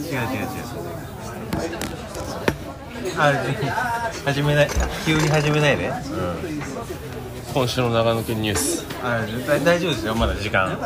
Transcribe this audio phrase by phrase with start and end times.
[0.00, 0.18] 違う違う違う。
[3.18, 3.38] あじ
[4.24, 4.68] 始めない。
[5.04, 5.92] 急に始めないで、
[7.52, 8.86] 今週の長野県ニュース。
[9.02, 10.78] あだ大丈夫ですよまだ時間。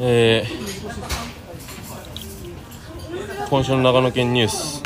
[0.00, 0.50] えー、
[3.48, 4.82] 今週の長野県ニュース。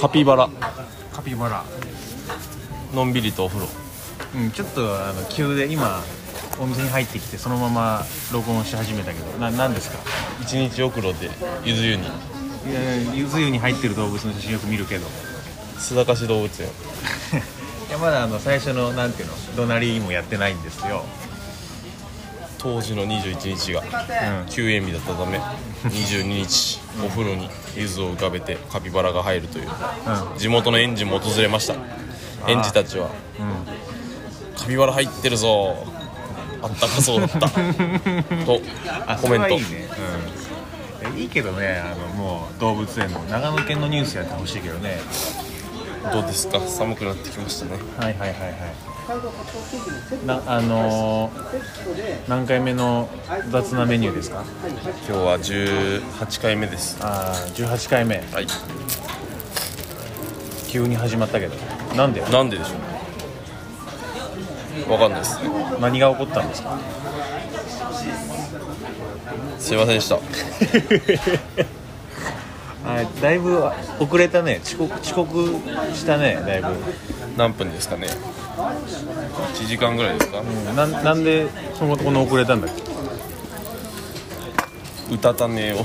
[0.00, 0.48] カピバラ。
[1.12, 1.64] カピバラ。
[2.94, 3.66] のんびりとお風呂。
[4.36, 6.00] うんちょっとあの急で今
[6.60, 9.98] お店に入ってきてそのまま録音し始めたけどな何ですか？
[10.42, 11.30] 一日お風呂で
[11.64, 12.02] ゆず湯に。
[12.02, 15.06] いやゆず湯に入ってる動物の写真よく見るけど。
[15.78, 16.68] 須坂市動物園。
[17.88, 19.34] いやまだあの最初のなんていうの？
[19.56, 21.04] 怒鳴りもやってないんですよ。
[22.58, 23.80] 当時の21日が。
[23.80, 24.46] うん。
[24.50, 25.38] 休園日だったため
[25.88, 29.68] 22日お風呂に柚子を浮かべてカピバラが入るという。
[30.36, 31.74] 地元の園児も訪れました。
[32.46, 33.54] 園児たちはうんうん
[34.60, 35.86] 「カピバラ入ってるぞ
[36.62, 37.40] あったかそうだった」
[38.44, 38.60] と
[39.06, 39.48] あコメント。
[39.50, 39.88] いいね、
[41.12, 44.98] うん、いいけどねあのもう動物園の長野県のニュースやってほしいけどね。
[46.12, 46.60] どうですか？
[46.66, 47.72] 寒くなってきましたね。
[47.98, 50.26] はいはいはいはい。
[50.26, 53.08] なあのー何回目の
[53.50, 54.42] 雑なメニューですか？
[55.08, 56.96] 今日は18回目です。
[57.00, 58.16] ああ18回目。
[58.32, 58.46] はい。
[60.68, 61.54] 急に始まったけど。
[61.96, 62.20] なんで？
[62.22, 62.76] なんででしょう
[64.88, 65.38] わかんないです。
[65.80, 66.78] 何が起こったんですか？
[69.58, 70.16] すいませんでした。
[72.86, 73.62] あだいぶ
[74.00, 74.60] 遅れたね。
[74.64, 75.54] 遅刻遅刻
[75.94, 76.68] したねだいぶ、
[77.36, 78.08] 何分ですかね。
[79.54, 80.40] 1時間ぐらいですか？
[80.40, 81.46] うん、なんなんで
[81.78, 82.82] そのこの遅れたんだっけ？
[85.14, 85.84] 歌たねを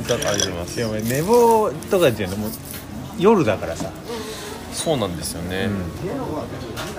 [0.00, 0.78] 歌たありがとうございます。
[0.78, 2.26] いやお前寝坊とかってい。
[2.26, 2.50] うのもう
[3.18, 3.90] 夜だからさ
[4.76, 5.68] そうなんですよね、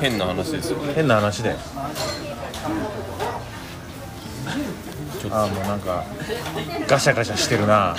[0.01, 0.79] 変な話ですよ。
[0.79, 1.57] ね変な話だよ
[5.21, 5.37] ちょっと。
[5.37, 6.03] ああもうなんか
[6.87, 7.95] ガシャガシャしてるな。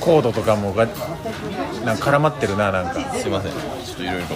[0.00, 0.86] コードとかもが
[1.84, 3.14] なんか絡まってるななんか。
[3.14, 3.52] すいません。
[3.52, 3.58] ちょ
[3.94, 4.26] っといろいろ。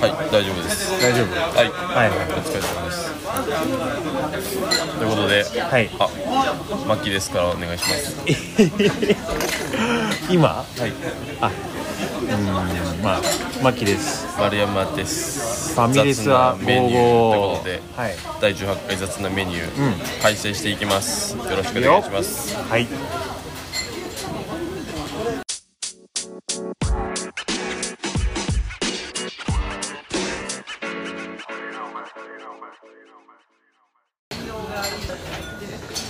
[0.00, 0.90] はい大丈夫です。
[1.02, 1.34] 大丈夫？
[1.34, 1.70] はい。
[1.70, 2.18] はいはい。
[2.18, 3.10] お疲れ様です。
[4.98, 5.90] ということではい。
[5.98, 6.08] あ
[6.86, 8.14] マッキーですからお願いします。
[10.30, 10.48] 今？
[10.48, 10.92] はい。
[11.40, 11.50] あ
[11.98, 13.20] うんまあ
[13.62, 14.26] マキです。
[14.38, 15.74] 丸山です。
[15.74, 18.14] ファミレスは雑なメニューということで、はい。
[18.40, 20.22] 第18回雑なメニュー、うん。
[20.22, 21.36] 改正していきます。
[21.36, 22.56] よろしくお願いします。
[22.56, 22.86] はい。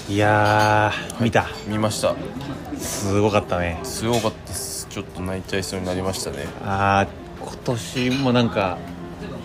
[0.09, 1.47] いやー見た。
[1.67, 2.15] 見ました。
[2.79, 3.81] すごかったね。
[3.83, 6.47] すごかったですちょっと泣いちゃいそうになりましたね。
[6.65, 8.79] あー今年もなんか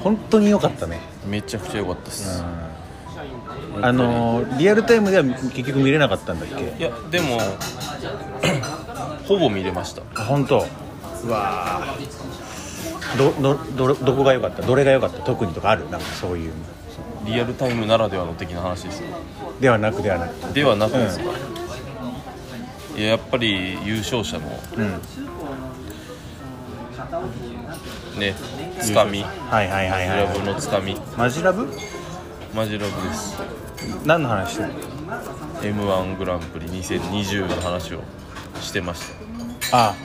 [0.01, 1.01] 本当に良かったね。
[1.28, 2.41] めちゃくちゃ良かったです、
[3.81, 6.63] あのーリアルタイムでは結局見れなかったんだっけ？
[6.79, 7.38] いやでも
[9.28, 10.03] ほぼ見れました。
[10.16, 10.66] あ本当？
[11.25, 13.17] うわー。
[13.17, 14.61] どどどどこが良かった？
[14.61, 15.19] どれが良かった？
[15.19, 15.90] 特にとかある？
[15.90, 16.53] なんかそういう。
[17.25, 19.07] リアルタイムならではの的な話ですよ
[19.59, 20.53] ではなくではなく。
[20.53, 21.25] ではなくですか、
[22.97, 24.47] いややっぱり優勝者の
[24.78, 25.01] うん
[28.17, 28.35] ね
[28.79, 29.23] つかみ。
[29.23, 30.97] はいはいはいクラブはいのつかみ。
[31.17, 31.67] マジラブ？
[32.55, 33.38] マジラブです。
[34.05, 34.69] 何の話してる
[35.63, 38.01] m 1グランプリ2020の話を
[38.61, 39.01] してまし
[39.72, 39.89] た。
[39.89, 39.95] あ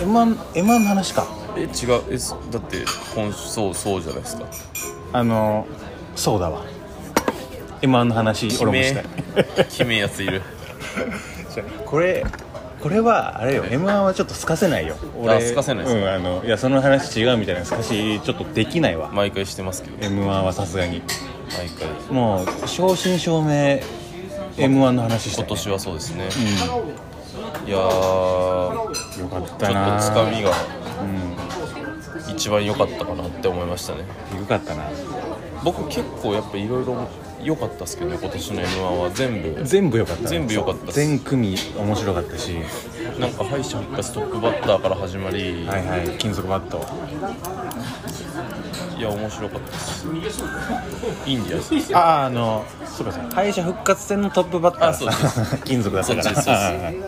[0.00, 1.26] M1, M1 の話か。
[1.56, 1.64] え違
[1.98, 2.02] う。
[2.10, 2.84] えすだって
[3.14, 4.46] 今そうそうじゃないですか。
[5.12, 5.66] あの
[6.14, 6.64] そうだわ。
[7.82, 9.04] M1 の話俺もしたい
[9.66, 10.42] 決めやついる。
[11.86, 12.24] これ
[12.82, 14.96] これはあれよ m 1はちょっとすかせないよ。
[15.26, 19.10] あすかせないですうんあのいやその話違うみたいなすかしちょっとできないわ。
[19.12, 20.06] 毎回してますけど。
[20.06, 21.02] m 1はさすがに。
[21.56, 21.88] 毎回。
[22.14, 23.82] もう正真正銘
[24.58, 26.28] m 1の話したい、今年はそうですね。
[27.64, 28.72] ういやー
[29.18, 32.34] んよかっちょったなとつかみがうん。
[32.34, 34.00] 一番良かったかなって思いましたね。
[34.38, 34.84] よかったな。
[35.64, 37.08] 僕結構やっぱいろいろ
[37.46, 39.10] 良かったですけどね今年の m 1は。
[39.14, 39.64] 全部。
[39.64, 40.94] 全部よかった全部良かったっす。
[40.94, 42.56] 全組面白かったし。
[43.20, 46.08] なんか敗者復活トップバッターから始まり、はいはい。
[46.18, 46.84] 金属バット。
[48.98, 50.06] い、や面白かったです。
[51.24, 51.74] インディアンス。
[51.74, 53.34] ですあああのそうかそうか。
[53.36, 54.88] 敗者復活戦のトップバッター。
[54.88, 55.10] あそう
[55.64, 56.22] 金属だったから。
[56.24, 57.02] そっちですそうで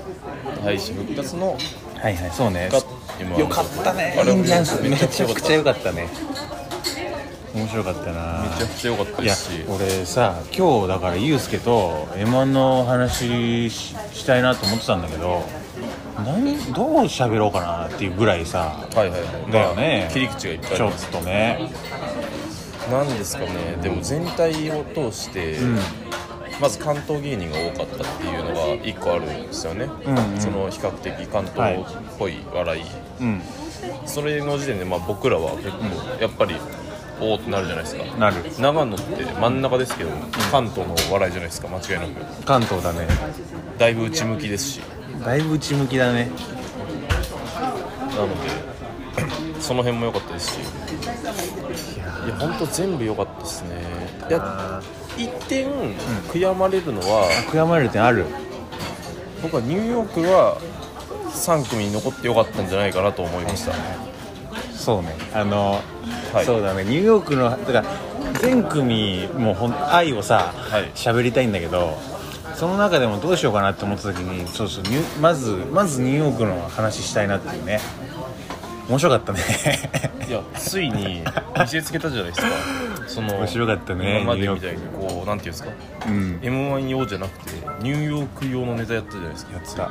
[0.57, 0.63] す。
[0.63, 1.59] 敗者復活の
[2.01, 2.31] はいはい。
[2.33, 2.69] そうね。
[2.71, 2.79] が
[3.19, 4.17] M1 よかったね。
[4.21, 6.09] あれインディアンスめめちゃくちゃ良かったね
[7.59, 8.45] 面白かったな。
[8.51, 9.65] めちゃくちゃ良かったですし。
[9.69, 15.43] 俺さ今日だからユうスケと m 1の話ししたいなと思ってたんだけど
[16.25, 19.53] 何どう喋ろうかなっていうぐらいさはいはいはい。
[19.53, 20.01] だよね。
[20.03, 21.71] まあ切り口がいっぱいあちょっとね。
[22.91, 23.79] なんですかね。
[23.83, 25.79] でも全体を通して、うん。
[26.61, 30.41] まず関東芸人が多かったっていうのが一個あるんですよね、うんうん。
[30.41, 31.85] その比較的関東っ
[32.19, 32.83] ぽい笑い、
[33.21, 33.43] うん。
[34.07, 35.85] それの時点でまあ僕らは結構
[36.21, 36.57] やっぱり
[37.21, 38.05] おおってなるじゃないですか。
[38.17, 38.37] なる。
[38.59, 40.11] 長野って真ん中ですけど
[40.51, 42.45] 関東の笑いじゃないですか間違いなく。
[42.45, 43.07] 関東だね。
[43.79, 44.81] だいぶ内向きですし。
[45.25, 46.31] だいぶ内向きだね。
[48.11, 50.59] なので その辺も良かったですし。
[50.61, 53.69] いや本当全部良かったですね。
[54.29, 54.83] いや
[55.17, 55.69] 一点
[56.29, 58.25] 悔やまれるのは、悔やまれる点ある。
[59.43, 60.59] 僕はニューヨークは
[61.31, 63.73] 3組に残ってよかったんじゃないかなと思いました
[64.89, 65.15] そうね。
[65.35, 65.83] あの、
[66.33, 66.47] はい。
[66.47, 66.83] そうだね。
[66.83, 67.85] ニューヨークのだから
[68.41, 70.91] 全組もうほん愛をさはい。
[70.95, 71.99] 喋、りたいんだけど
[72.55, 74.85] その中でもどうしようかなって思った時にそうそう
[75.21, 77.81] まずまずニューヨークの話したいなっていうね。
[78.89, 79.41] 面白かったね。
[80.27, 81.23] いやついに
[81.61, 82.49] 見せつけたじゃないですか。
[83.09, 85.71] その面白かったね今までみたいにこうなんていうんですか？
[86.07, 86.39] うん。
[86.43, 87.53] m 1用じゃなくて
[87.83, 89.91] ニューヨーク用のネタやったじゃないですかやってた。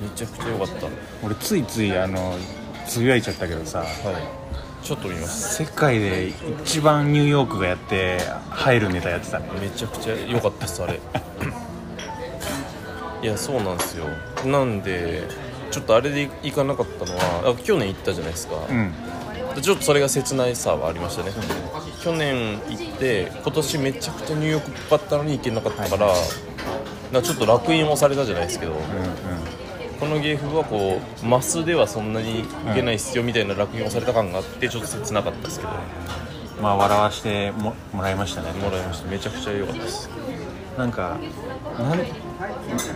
[0.00, 0.86] めちゃくちゃ良かった。
[0.86, 0.92] は
[1.22, 2.34] 俺ついついあの
[2.86, 3.86] つぶやいちゃったけどさい。
[4.84, 5.64] ちょっと見ます。
[5.64, 6.32] 世界で
[6.64, 8.18] 一番ニューヨークがやって
[8.50, 10.98] 入るネタやってたねめちゃくちゃ良かったですあれ。
[13.22, 14.06] いやそうなんですよ。
[14.44, 15.22] なんで
[15.70, 18.92] ちょっとあれで行かなかったのはあ去年行ったじゃないですか、うん。
[19.62, 21.30] ちょっとそれが切ないさはありましたね。
[22.02, 26.12] 去年行って今年めちゃくちゃニューヨークっぽかったのに行けなかったから、
[27.12, 28.82] なんかちょっと楽印をされたじゃないですけど、うんうん
[30.02, 32.44] この芸風はこうマスではそんなにい
[32.74, 35.70] けない必要みたいな楽印をされた感があってちょっと切なかったですけど。
[36.60, 40.10] まあ笑わしてももらいましたねもらいましためちゃくちゃ良かったです。
[40.76, 41.18] なんか
[41.78, 41.98] なん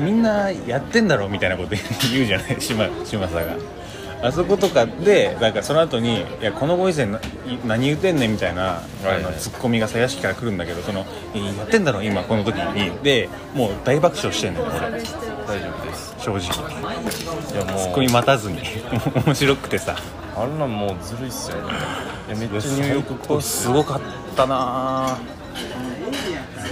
[0.04, 1.76] みんなやってんだろみたいなこと
[2.12, 2.60] 言うじゃない？
[2.60, 3.56] 島島佐が。
[4.22, 7.06] あそことかでなんかその後に「いやこのご時世
[7.64, 12.90] 何言ってんねん」みたいな、はいはいあのツッコミがさ屋敷から来るんだけどそのいやってんだろ今この時に。
[13.04, 15.02] でもう大爆笑してんのよ俺
[15.46, 16.14] 大丈夫です。
[16.18, 16.40] 正直。
[16.40, 17.80] いやもう。
[17.80, 18.58] ツッコミ待たずに。
[19.24, 19.94] 面白くてさ。
[20.36, 21.56] あんなんもうずるいっすよ。
[21.58, 21.72] ね
[22.28, 24.00] いやめっちゃニューヨークっぽいっすよすごかっ
[24.36, 25.16] たな。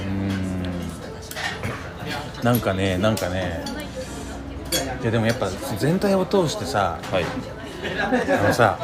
[0.06, 0.32] うん。
[2.42, 3.64] なんかねなんかね。
[5.02, 5.48] いやでもやっぱ
[5.78, 7.24] 全体を通してさはい。
[8.40, 8.78] あのさ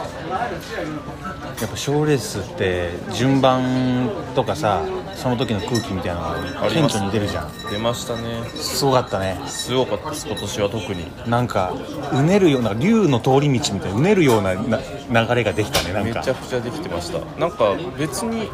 [1.61, 4.83] やっぱ賞レースって順番とかさ
[5.17, 7.53] その時の空気みたいなのが顕著に出るじゃん。
[7.71, 8.43] 出ましたね。
[8.55, 9.41] すごかったね。
[9.47, 11.07] すごかったです今年は特に。
[11.27, 11.73] なんか
[12.13, 14.81] うねるような竜の通り道みたいなうねるようなな
[15.11, 17.19] 流れができたねなんめかちゃくちゃできてました。
[17.39, 18.49] なんか別に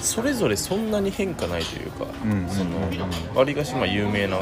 [0.00, 2.50] それぞれそんなに変化ないというか、うんうんうんうん。
[2.50, 2.70] その
[3.34, 4.36] 割かしまあ有名な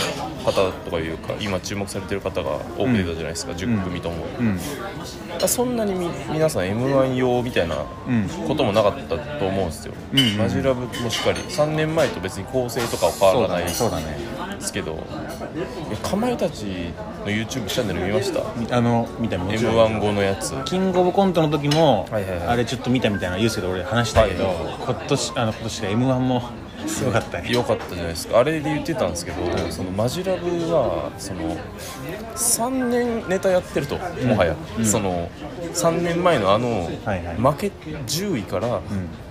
[0.45, 4.59] 方とかいうか今注目されてる方が多く出たじゃないですか、10組とも、うん。
[5.47, 7.77] そんなにみ皆さん m 1用みたいな
[8.09, 8.29] うん。
[8.49, 10.39] こともなかったと思うんですよ、うんうんうん。
[10.39, 14.17] マジラブもしっかり3年前と別に構成とかは変わらないそうだね
[14.63, 14.99] ですけど
[15.91, 18.77] えかまいたちの YouTube チャンネル見ました？
[18.77, 19.97] あの見たも m ちろん。
[19.97, 20.55] 1後のやつ。
[20.65, 22.49] キングオブコントの時も、はいはいはい。
[22.49, 26.43] あれちょっと見たみたいなの言うすけど俺話したけど、はい今年あの今年が m 1も
[26.87, 27.49] すごかったね。
[27.53, 28.39] 良かったじゃないですか。
[28.39, 29.37] あれで言ってたんですけど、
[29.71, 31.57] そのマジラブはその
[32.35, 35.29] 3年ネタやってると、もはや、その
[35.75, 37.37] 3年前のあの、はいはい。
[37.37, 37.67] 負け
[38.07, 38.81] 10位から、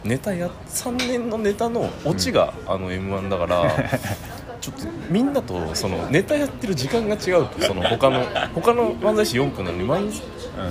[0.06, 3.64] ネタや3年のネタのオチが、あの m 1だから
[4.62, 10.12] ちょっとみんなとそのネタやってる時間が違うとその他の他の漫才師4分なのにマン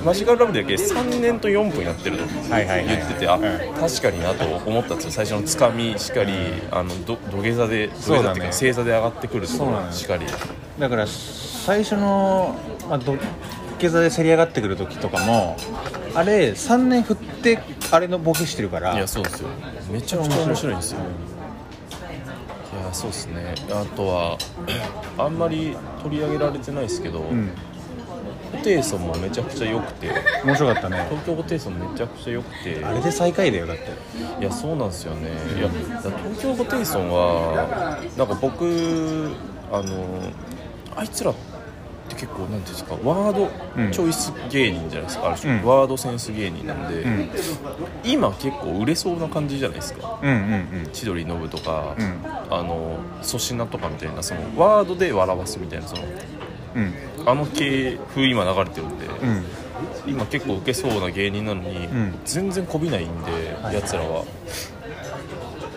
[0.05, 3.43] マジカルラブだけ3年と4分やってると言っててあうん
[3.75, 5.11] 確かになと思ったんですよ。
[5.11, 6.33] 最初のつかみしかり、
[6.71, 10.27] あのど土下座で土下座っていうか正座で上がってくるとこしかり。
[10.79, 12.57] だから最初の、
[12.89, 13.17] まあ、土
[13.79, 15.57] 下座でせり上がってくる時とかも
[16.15, 17.59] あれ3年振って
[17.91, 19.49] あれのボケしてるからいやそうですよ。
[19.91, 21.01] めちゃくちゃ面白いんですよ。
[21.01, 21.03] い
[22.91, 23.55] やそうですね。
[23.71, 24.39] あとは
[25.17, 27.51] あんまり取り上げられてないですけど、うん。
[28.53, 30.11] ホテイソンもめちゃくちゃ良くて
[30.45, 31.07] 面白かったね。
[31.09, 33.83] 東京ホテイソンめちゃくちゃ良くてあれで最下位だよだって。
[34.41, 35.31] いやそうなんですよね。
[35.57, 39.31] いや東京ホテイソンはなんか僕
[39.73, 40.33] あの
[40.97, 41.50] あいつらって
[42.15, 43.91] 結構なんていうんですかワードうん。
[43.93, 45.65] チョイス芸人じゃないですか、ある種、うん。
[45.65, 47.31] ワードセンス芸人なんで、うん。
[48.05, 50.19] 今結構売れそうな感じじゃないですか。
[50.93, 52.21] 千鳥ノブとか、うん。
[52.51, 56.03] あの粗品とかみたいなそのワードで笑わすみたいなその
[56.77, 56.95] うん。
[57.27, 59.45] あの系風今流れてるんで、うん。
[60.07, 62.19] 今結構ウケそうな芸人なのに、ん。
[62.25, 63.75] 全然こびないんで、はい。
[63.75, 64.25] やつらは。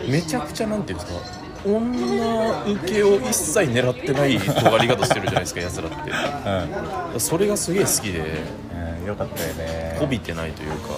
[0.08, 7.20] めちゃくちゃなんていうんですか女受けを一切狙ってない尖り方してるじゃないですかやつらって。
[7.20, 8.18] それがすげえ好きで。
[8.18, 9.96] うん、うん、よかったよね。
[9.98, 10.90] こびてないというか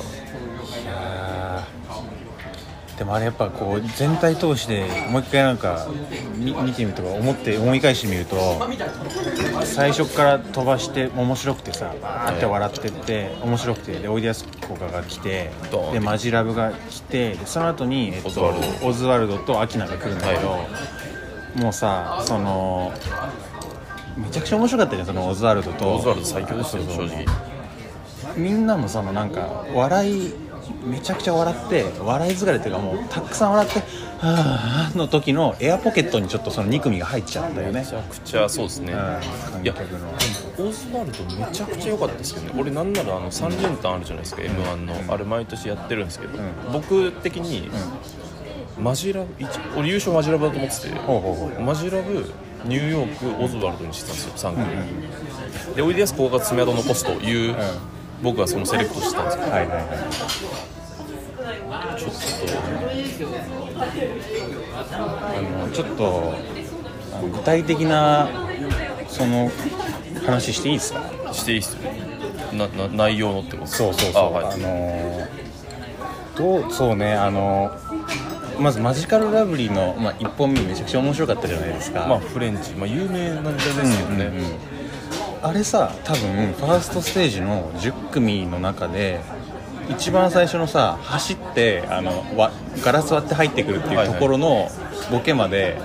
[2.98, 5.86] でもあれやっぱこう全体通してもう一回なんか
[6.34, 8.36] 見見てみるとか思って思い返してみると
[9.64, 15.50] 最初から飛ばして面白くてさバーって笑ってって面白くてでおいでやすこがが来て
[15.92, 18.86] でマジラブが来てでその後に、えっと、オズワルド。
[18.86, 20.58] オズワルドとアキナが来るんだけど、
[21.62, 22.92] もうさその
[24.16, 25.96] めちゃくちゃ面白かったじゃんそのオズワルドと。
[25.96, 27.26] オズワルド最強ですよ正直。
[28.36, 30.34] みんなもそのなんか笑い
[30.86, 33.80] めちゃくちゃ笑って笑い疲れっていうかもうたくさん笑って
[34.18, 37.80] 「はぁ」の時のエアポケットにちょっとその2組が入っちゃったよね。
[37.80, 38.98] めちゃくちゃそうですね、うん。
[38.98, 39.20] 観
[39.62, 40.08] いや客の。
[40.68, 42.52] オズワルドめちゃくちゃ良かったですけどね。
[42.58, 44.76] 俺なんならあの3連単あるじゃないですか、m 1
[45.06, 46.72] の、あれ毎年やってるんですけど、ん。
[46.72, 47.68] 僕的に、
[48.78, 51.62] マジラブ一俺優勝マジラブだと思ってて、ほうほうほう。
[51.62, 52.32] マジラブ
[52.64, 57.54] ニューヨークオズワルドにしてたんですよ3組、でおいでやすこが爪痕残すという、
[58.22, 59.86] 僕はそのセレクトしてたんですけどはいはいはい
[64.68, 66.35] あのちょっと
[67.32, 68.28] 具体的な
[69.08, 69.50] その
[70.25, 71.00] 話していいですか？
[71.26, 71.90] としていいっすよ。
[72.52, 73.66] なな内容のってこと？
[73.66, 74.23] そうそうそう。
[74.23, 74.58] あ,、あはい。
[74.58, 75.26] の
[76.37, 77.70] どうそうねあの
[78.58, 82.06] まずマジカルラブリーの、まあ、1本目めちゃくちゃ面白かったじゃないですか。
[82.06, 84.56] まあフレンチ、まあ、有名なネタですけどね、うんうんうん
[85.42, 89.20] あれさ多分ファーストステージの10組の中で
[89.88, 92.50] 一番最初のさ走ってあのわ
[92.82, 94.68] ガラス割って入ってくるっていうところの
[95.10, 95.78] ボケまで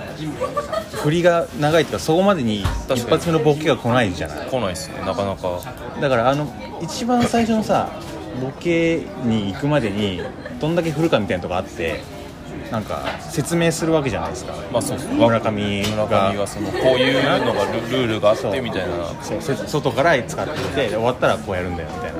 [0.92, 4.48] 振りが長いっていうかそこまでに一発目のボケが来ないじゃない。
[4.48, 5.60] 来ないっすねなかなか。
[6.00, 7.90] だからあの一番最初のさ
[8.40, 10.20] ボケに行くまでに
[10.60, 12.00] どんだけ振るかみたいなとこあって
[12.70, 19.12] なんか説明するわけじゃないですか、まあそうそう村上村が上がそのこういうのがルルールがあってみたいな。
[19.22, 22.18] そうせ外から使ってきてで終わったらこうやるんだよみたいな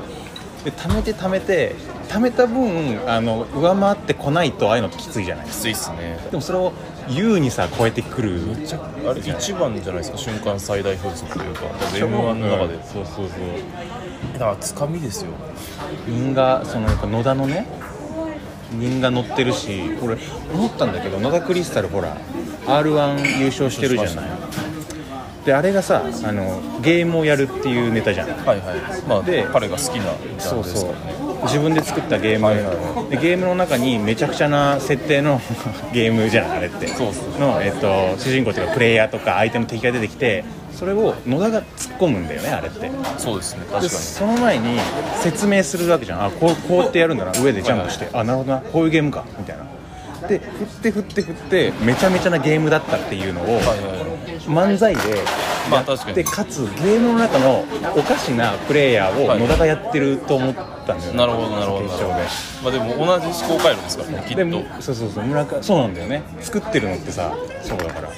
[0.64, 1.74] で貯めて貯めて
[2.08, 6.18] 貯めた分あの上回ってこないとああいうのきついじゃないきついっすね。
[6.30, 6.72] でもそれを
[7.08, 8.40] 優にさ超えてくる。
[8.40, 11.62] めっちゃあれ一番じゃないですか瞬間最大風速というか
[11.96, 12.74] m 1の中で。
[12.74, 13.28] うんそうそうそう。
[14.34, 15.30] だからつかみですよ。
[16.08, 17.66] 因がそのやっぱ野田のね
[18.80, 20.16] 因が乗ってるし俺
[20.54, 22.16] 思ったんだけど野田クリスタルほら
[22.66, 24.30] r 1優勝してるじゃない
[25.44, 28.28] であれがさあのゲームをやるっていうネタじゃん。
[28.28, 29.02] はいはい。
[29.08, 35.40] まあで彼が好きなジャンルで自分で作ったゲーム、はいはいはでゲームの中にめちゃくちゃな設定の
[35.92, 36.86] ゲームじゃんあれって。
[36.88, 42.90] そうっすの、えっと、主人公というかプレイヤーとか相手の敵が出てきてそれを野田が突っ込むんだよねあれって。
[43.18, 43.64] そうですね。
[43.64, 43.90] で確かに。
[43.90, 44.78] その前に
[45.22, 46.24] 説明するわけじゃん。
[46.26, 47.32] あこうこうやってやるんだな。
[47.40, 48.60] 上でジャンプして、あなるほどな。
[48.60, 49.24] こういうゲームか。
[49.38, 49.64] みたいな。
[50.28, 54.11] で振って振って振ってめちゃめちゃなゲームだったっていうのを、はいはいはい
[54.46, 55.00] 漫才で
[55.70, 56.14] まあ確かに。
[56.16, 57.64] でかつゲームの中の
[57.96, 60.54] おかしなプレイヤーを野田がやってると思っ
[60.86, 61.12] たんだよ。
[61.12, 61.82] ね、なるほどなるほど。
[61.82, 62.28] 決勝で。
[62.62, 64.82] まあでも同じ思考回路ですからねきっと。
[64.82, 65.24] そうそうそう。
[65.24, 66.22] 村上そうなんだよね。
[66.40, 68.10] 作ってるのってさそうだから。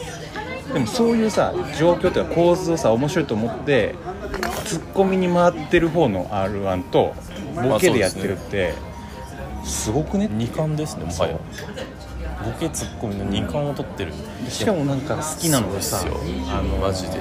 [0.73, 3.95] でもそういうさ状況というか構図をさ面白いと思って
[4.65, 7.15] ツッコミに回ってる方の r 1と
[7.55, 8.75] ボケでやってるって
[9.65, 11.39] すごくね二冠ですねもはや
[12.45, 14.13] ボケツッコミの二冠を取ってる
[14.49, 16.35] しかもなんか好きなのがさそうですよ。
[16.51, 17.19] あのマジで。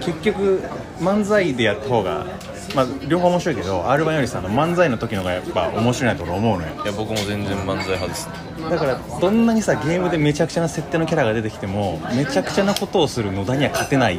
[0.00, 0.62] 結局
[0.98, 2.26] 漫才でやった方が
[2.74, 6.72] まあ両方面白いけど r 1よりさあの漫才の時のがやっぱ面白いなと俺思うのよ。
[6.84, 8.28] いや僕も全然漫才派です。
[8.28, 8.34] ね
[8.68, 14.18] だからどんなにさゲームでめちゃくちゃな設定のキャラが出てきてもめちゃくちゃなことをする野田には勝てない。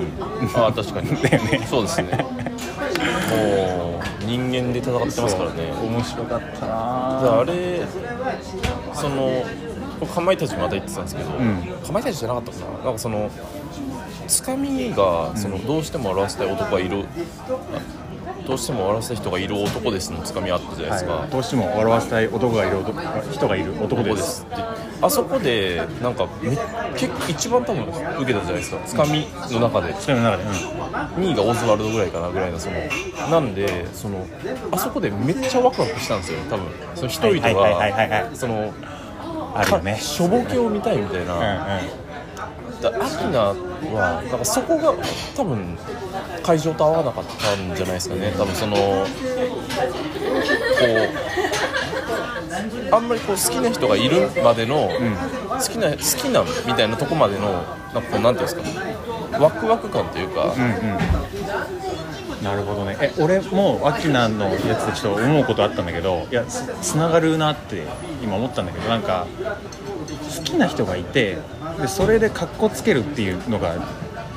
[0.56, 1.10] ああ確かに。
[1.22, 1.68] だよね。
[1.70, 2.26] そうですね。
[3.32, 5.74] もう人間で戦ってますからね。
[5.84, 7.82] 面白かっただなあれ
[8.94, 9.44] その
[10.06, 11.62] かまいたちもまた言ってたんですけど、ん。
[11.86, 12.84] かまいたちじゃなかったかな。
[12.86, 13.30] なんかその
[14.28, 17.06] つかみがそのどうしても表したい男がいる、
[17.46, 24.46] あどうしても表したい人がいる男ですのつかみあったじゃないですか、はい、どうしても笑わせたい男がいる男人がいる男です。
[25.02, 26.50] あそこでなんかめ
[26.96, 28.78] 結構一番多分受けたじゃないですか。
[28.86, 29.94] つかみの中で。
[30.00, 32.78] それの中で、2位がオズワルドぐらいかなぐらいのその
[33.30, 34.26] なんでその
[34.72, 36.66] あそこでめっちゃワクワクしたんですよ多分。
[36.96, 38.74] その一人とはいはいはいはいはいかその
[39.54, 39.98] あるよね。
[40.00, 41.38] しょぼけを見たいみたいな、う
[41.98, 42.02] ん
[42.82, 43.54] だアキナ
[43.94, 44.94] はなんかそこが
[45.36, 45.78] 多分
[46.42, 48.34] 会場と合わなかったんじゃないですかね。
[48.36, 48.82] 多分そのこ
[52.92, 54.90] うあんまりこう好きな人がいるまでの、
[55.50, 57.52] 好きな好きなみたいなとこまでの
[57.94, 58.64] なんかこうなんていうんですか。
[59.40, 60.98] ワクワク感というか、うんうん
[62.42, 62.98] なるほどね。
[63.00, 67.86] え俺もアキナのやつでちょっと思うことあったんだけどいやつつながるなって
[68.24, 69.28] 今思ったんだけどなんか
[70.38, 71.38] 好きな人がいて
[71.80, 73.76] でそれで格好つけるっていうのが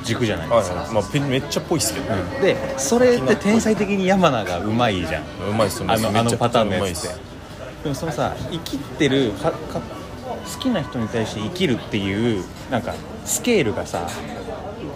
[0.03, 0.93] 軸じゃないですか、はいはい。
[0.93, 2.41] まあ、ペンめっちゃっぽいっすけど、うん。
[2.41, 5.23] でそれって天才的に山名がうまいじゃん。
[5.49, 5.95] うまいっすよね。
[5.95, 7.35] あのあのパターンのやつって。
[7.83, 12.93] でもそのさ生きってるかか好きな人に対して生きるっていうなんか
[13.25, 14.07] スケールがさ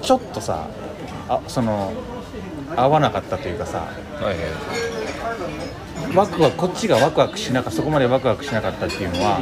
[0.02, 0.68] ちょっとさ
[1.28, 1.94] あその
[2.76, 4.36] 合わなかったというかさはいはい
[6.16, 9.40] ワクワクこっちがワクワクしなかそこまでワクワクしなかったっていうのは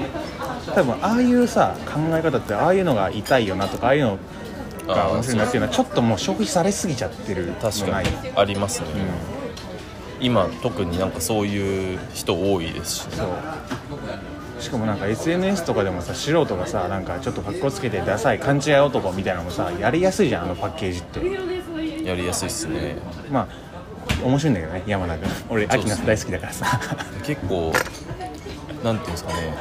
[0.76, 4.20] 多分ああいうさ考え方ってああいうのが痛いよなとかああいうの
[4.88, 8.10] が面白いなっていうのはちょっともう消費されすぎちゃってるの確かに。
[8.36, 8.88] ありますね、
[10.20, 13.24] 今特になんかそういう人多いですしね。
[14.60, 21.20] しかもなんか SNS とかでもさ素人がさなんかちょっと格好つけてダサい勘違い男みたいなのもさやりやすいじゃんあのパッケージって
[22.08, 22.96] やりやすいっすね。
[23.30, 23.48] まあ
[24.24, 25.30] 面白いんだけどね山名君。
[25.50, 26.80] 俺秋菜大好きだからさ。
[27.24, 27.74] 結構
[28.82, 29.54] なんていうんですかね。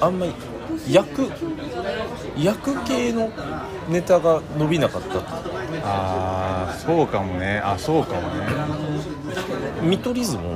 [0.00, 0.32] あんまり
[0.90, 1.30] 役
[2.38, 3.30] 役系の
[3.90, 5.18] ネタが伸びなかった。
[5.84, 7.58] ああそうかもね。
[7.58, 8.46] あそうかもね。
[9.82, 10.52] 見取り図も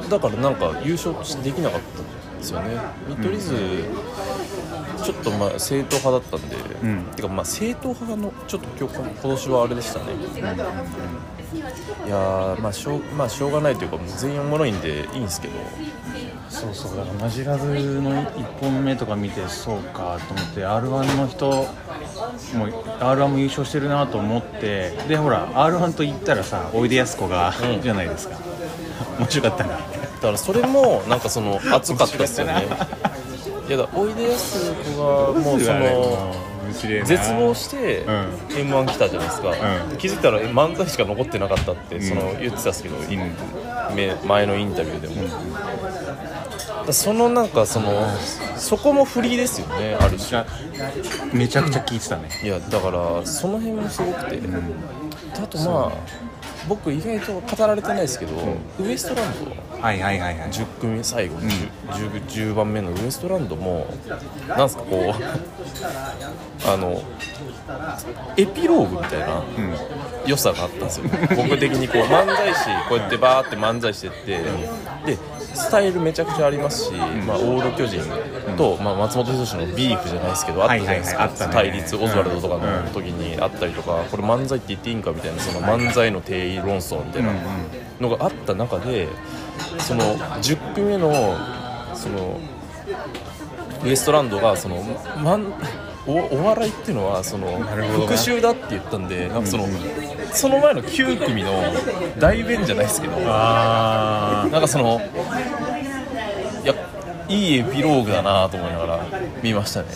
[0.00, 0.08] うん。
[0.08, 1.12] だからなんか優勝
[1.42, 2.80] できなかったんですよね。
[3.08, 3.52] 見取り図、
[5.02, 7.02] ちょっとまあ正統派だったんで、うん。
[7.16, 10.04] てかまあ正統派のちょっと今日今年はあれでしたね、
[12.06, 15.54] いやーまあしょうまあしょうがないというかもう全員おもろいんでいいんですけど。
[16.48, 22.68] そうそうだからマジラブの1本目とか見てそうかと思って r 1の人もう
[23.00, 27.80] r 1も優勝してるなと思ってでほら r 1と言ったらさおいでやすこが、うん。
[27.80, 28.38] じゃないですか。
[29.18, 29.78] 面白かったな。
[29.78, 29.78] だ
[30.20, 32.68] からそれもなんかその熱かったですよね
[33.68, 33.88] いやだ。
[33.94, 36.34] おいでやす子がもうその
[36.72, 38.30] 絶望してうん。
[38.58, 39.96] m 1来たじゃないですか、うん。
[39.98, 43.16] 気づいたらえ漫才しか残ってなかったってその言ってたんですけど、い
[43.94, 45.38] め前のインタビューでも、だか
[46.86, 48.08] らそのなんかその
[48.56, 50.38] そこもフリーですよねある種。
[50.40, 50.46] あ
[51.32, 52.28] めちゃくちゃ聞いてたね。
[52.42, 54.40] いやだからその辺もすごくて、
[55.34, 55.92] あとまあ
[56.68, 58.32] 僕意外と語られてないですけど、
[58.80, 59.82] ウエストランド。
[59.82, 60.50] はいはいはいはい。
[60.50, 63.86] 10組最後、10, 10番目のウエストランドも
[64.48, 65.22] なんすかこう
[66.68, 67.02] あの
[68.36, 69.74] エピローグみたいなうん。
[70.26, 71.04] 良さがあったんですよ。
[71.36, 74.38] 僕的にこう漫才師こうやってバーって漫才してって
[75.04, 75.18] で
[75.54, 78.02] スタイルめちゃくちゃありますし、まあ、オール巨人
[78.56, 87.32] と、まあ、松本人志のビーフじゃないですけどあったじゃないですか、対立オズワルドとかの時にあったりとか、これ漫才って言っていいんかみたいなその漫才の定義論争みたいな
[88.00, 89.08] のがあった中で
[89.78, 91.36] その10組目の
[91.94, 92.40] その
[93.84, 94.82] ウエストランドがその
[95.22, 95.52] マン
[96.06, 99.66] おお笑いっていうのはその復讐だって言ったんでなんかその、
[100.34, 101.50] その前の9組の
[102.18, 105.00] 代弁じゃないですけどあなんかその
[106.64, 106.74] いや
[107.28, 109.06] いいエピローグだなと思いながら
[109.42, 109.88] 見ましたね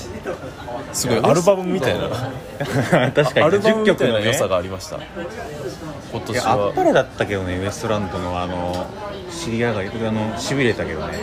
[0.97, 1.19] すごい。
[1.19, 2.07] アルバムみたいな。
[2.07, 2.11] あ
[3.13, 4.97] 確かにアルバム10み曲のねたいな良さがありました。
[4.97, 8.87] 今い年やあっはぱれだったけどねウエストランドのあの
[9.31, 11.19] 知り上がりあのしびれたけどね。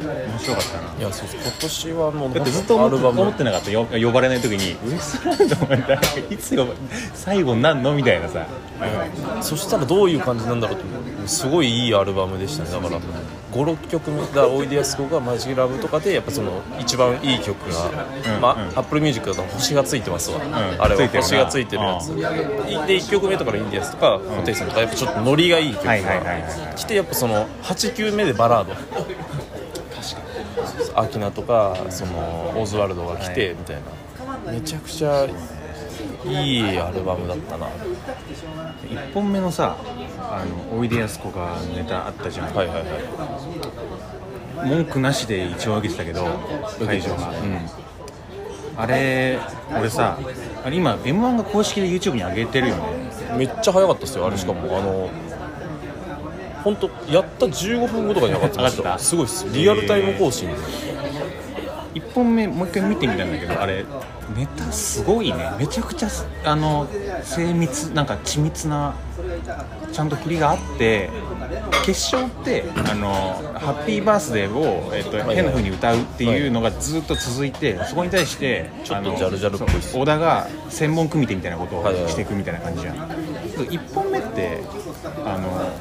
[0.00, 0.82] 面白かったな。
[0.98, 3.20] いやそう今年はもうだってずっと思ってアルバム。
[3.22, 3.70] 思ってなかった。
[3.70, 6.72] よ呼ばれない時にウエストランドお前誰いつ呼ば
[7.14, 7.92] 最後になんの？
[7.94, 8.46] みたいなさ、
[9.42, 10.92] そしたらどういう感じなんだろうと思
[11.24, 13.00] うすごいいいアルバムでしたねだから
[13.52, 17.86] 56曲目おいでやすこが「マジラブ」とかでやっぱその一番いい曲が、
[18.34, 18.60] うんまあうん。
[18.60, 20.54] アップルミュージックだと星がついてますわ、ん。
[20.54, 21.08] あれは。
[21.08, 22.14] 星がついてるやつ。
[22.14, 25.90] で1曲目とかのインディアンスとかホテイソンとかやっぱちょっとノリがいい曲が。
[25.90, 26.44] はいはいはいはい
[26.76, 28.74] 来てやっぱその8曲目でバラード。
[30.94, 33.82] アキナとかそのオズワルドが来てみたいな。
[34.52, 35.26] めちゃくちゃ
[36.24, 37.66] いいアルバムだったな。
[37.66, 39.76] 1本目のさ
[40.18, 42.82] あのおいでやすこがネタあったじゃん、はいはいは
[44.66, 44.68] い。
[44.68, 46.26] 文句なしで一応上げてたけど
[46.84, 47.32] 会場が、
[48.76, 49.38] あれ
[49.78, 50.18] 俺さ
[50.64, 52.82] あれ今 m 1が公式で YouTube に上げてるよね。
[53.36, 54.36] めっちゃ早かったですよあれ。
[54.36, 55.08] しかも、あの
[56.62, 58.98] 本当やった15分後とかに上がってましたた。
[58.98, 59.46] すごいです。
[59.50, 60.54] リアルタイム更新で、
[61.94, 63.86] 1本目もう一回見てみたんだけどあれ
[64.36, 65.52] ネタすごいね。
[65.58, 66.08] めちゃくちゃ
[66.44, 66.88] あの
[67.22, 68.94] 精密なんか緻密な
[69.92, 71.10] ちゃんと振りがあって
[71.84, 73.12] 決勝ってあの
[73.58, 84.62] ハッピーバースデーを、えっと変な風に歌うっていうのがずっと続いてそこに対してあのちょっとジャルジャルっぽい小田が専門組手みたいなことをしていくみたいな感じじゃん、1本目って
[85.24, 85.72] あの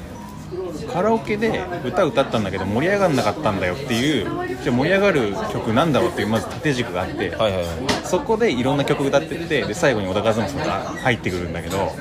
[0.87, 4.25] カラオケで歌歌ったんだけど盛り上がんなかったんだよっていう
[4.63, 7.67] じゃあ盛り上がる曲なんだろうっていうまず縦軸があって、はいはいはい。
[8.03, 11.91] そこでいろんな曲歌ってってで最後に小田和正が入ってくるんだけど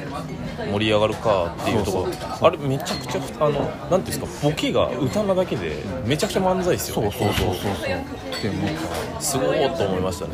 [0.73, 2.09] 盛り上がるかっていうとこ
[2.41, 3.61] あれめちゃくちゃあの
[3.91, 7.11] なんていうんですかボケが歌なだけでめちゃくちゃ漫才ですよね。
[7.11, 7.55] そうそう
[8.43, 8.69] でも
[9.21, 10.33] すごいと思いましたね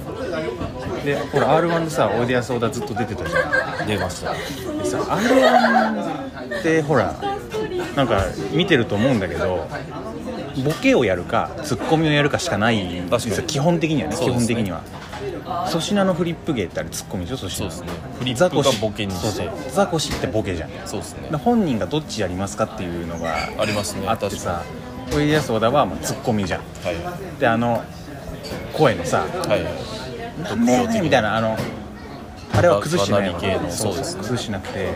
[1.05, 3.87] でほら r 1でさおいでやす小田ずっと出てたじゃん。
[3.87, 4.33] 出ました。
[4.33, 7.15] でさ r 1ってほら
[7.97, 9.69] なんか見てると思うんだけど
[10.65, 13.35] ボケをやるかツッコミをやるかしかないんですよ。
[13.35, 13.47] 確かに。
[13.49, 14.33] 基本的にはねね。
[14.33, 14.83] 本的には。
[15.67, 17.71] 粗品のフリップ芸ってあれツッコミでしょ粗品。
[17.71, 17.99] そうですね。
[18.19, 19.51] フリップがボケにして。
[19.71, 20.71] ザコシってボケじゃん。
[20.87, 21.29] そうですね。
[21.31, 24.07] で本人がどっちやりますかっていうのがありますね。
[24.07, 24.63] あってさ
[25.13, 26.61] おいでやす小田はもうツッコミじゃん。
[26.61, 27.41] はい。
[27.41, 27.83] であの
[28.73, 29.65] 声のさはい
[30.43, 31.57] 「なんでやねん」みたいなあの
[32.53, 33.35] あれは崩してない
[33.71, 34.21] そうですね。
[34.21, 34.95] 崩してなくて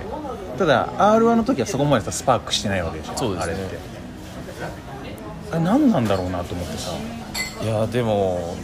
[0.58, 3.54] ただ r 1の時はそこまでさスパークしてないわけでしょそうですね。
[3.54, 3.78] あれって。
[5.52, 6.90] あれ何なんだろうなと思ってさ。
[7.62, 8.56] いやでも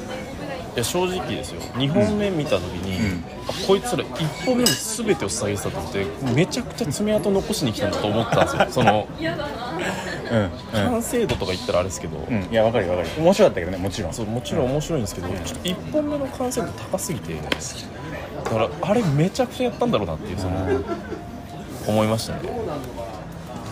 [0.75, 1.61] いや正直ですよ。
[1.61, 3.25] 2本目見た時に、うん。
[3.49, 8.67] あこいつら1本目に全てを下げてたと思ってめちゃくちゃ爪痕残しに来たんだと思ったんですよ。
[8.83, 13.15] そのうん完成度とか言ったらあれですけど、うん、うん、いやわかるよわかるよ。
[13.23, 14.13] 面白かったけどねもちろん。
[14.13, 20.67] そうもちろん面白いんですけど、ちょっと1本目の完成度高すぎてだからあれめちゃくちゃやったんだろうなっていうその
[21.87, 22.41] 思いましたね。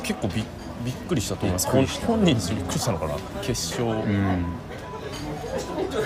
[0.02, 0.44] 結構び
[0.84, 1.68] びっくりしたと思います。
[1.68, 3.14] 本本人にびっくりしたのかな？
[3.40, 4.44] 決勝、うん。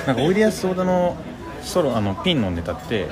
[0.06, 1.16] なんかおいでやす小田の
[1.62, 3.08] ソロあのピンのネタって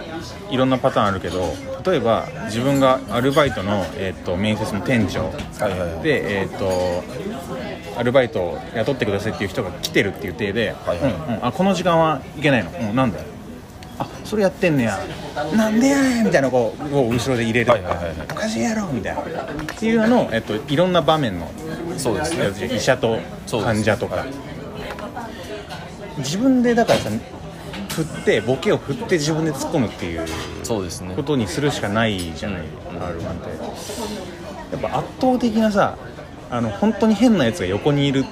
[0.50, 1.54] いろんなパターンあるけど
[1.84, 5.24] 例えば自分がアルバイトの、えー、と面接の店長。
[5.24, 6.02] はいはいはい。
[6.02, 7.02] で、えー、と
[7.98, 11.46] アルバイトを雇ってくださいっていう人が来てるっていう体で、はいはいうんうん。
[11.46, 13.18] あこの時間はいけないの、うん、なんだ？
[13.18, 13.24] よ
[13.98, 14.98] あそれやってんねや。
[15.56, 17.66] なんでやねんみたいなこうこう後ろで入れる。
[17.66, 17.78] とか、
[18.30, 19.20] おかしいやろみたいな。
[19.20, 19.24] っ
[19.78, 21.50] ていうのを、えっと、いろんな場面の
[21.96, 22.76] そうですね。
[22.76, 23.18] 医者と
[23.50, 24.24] 患者とか。
[26.18, 27.10] 自分でだからさ
[27.90, 30.26] 振ってボケを振って自分で突っ込むっていう
[30.62, 31.14] そうですね。
[31.14, 33.48] ことにするしかないじゃない、うん r 1って。
[34.72, 35.96] やっぱ圧倒的なさ
[36.50, 38.24] あの本当に変なやつが横にいる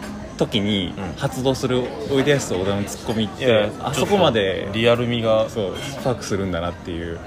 [0.46, 1.12] 時にうん。
[1.14, 5.48] 発動するおいでやす小田のツッコミってあそこまでリアル味が。
[5.48, 7.18] そうスパークするんだなっていう。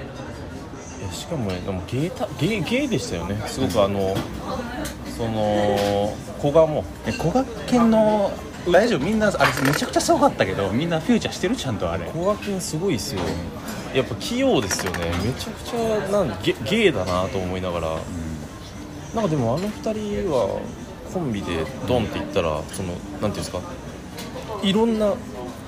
[1.11, 3.41] しかもねでもゲータゲーゲーでしたよね。
[3.47, 4.15] すごくあの、
[5.17, 6.83] その古賀も。
[7.07, 8.31] え古賀犬の
[8.67, 8.99] 大丈夫？
[8.99, 11.55] みんなあれめちゃくちゃすごかったけどみんなフューチャーしてる？
[11.55, 12.09] ちゃんとあれ。
[12.11, 13.21] 古賀君すごいっすよ。
[13.93, 15.11] やっぱ器用ですよね。
[15.23, 15.77] めちゃくちゃ
[16.11, 17.97] なんゲゲーだなと思いながら、
[19.13, 20.59] なんかでもあの二人は
[21.15, 23.59] コンビでドンっていったらそのなんていうんですか
[24.61, 25.13] いろんな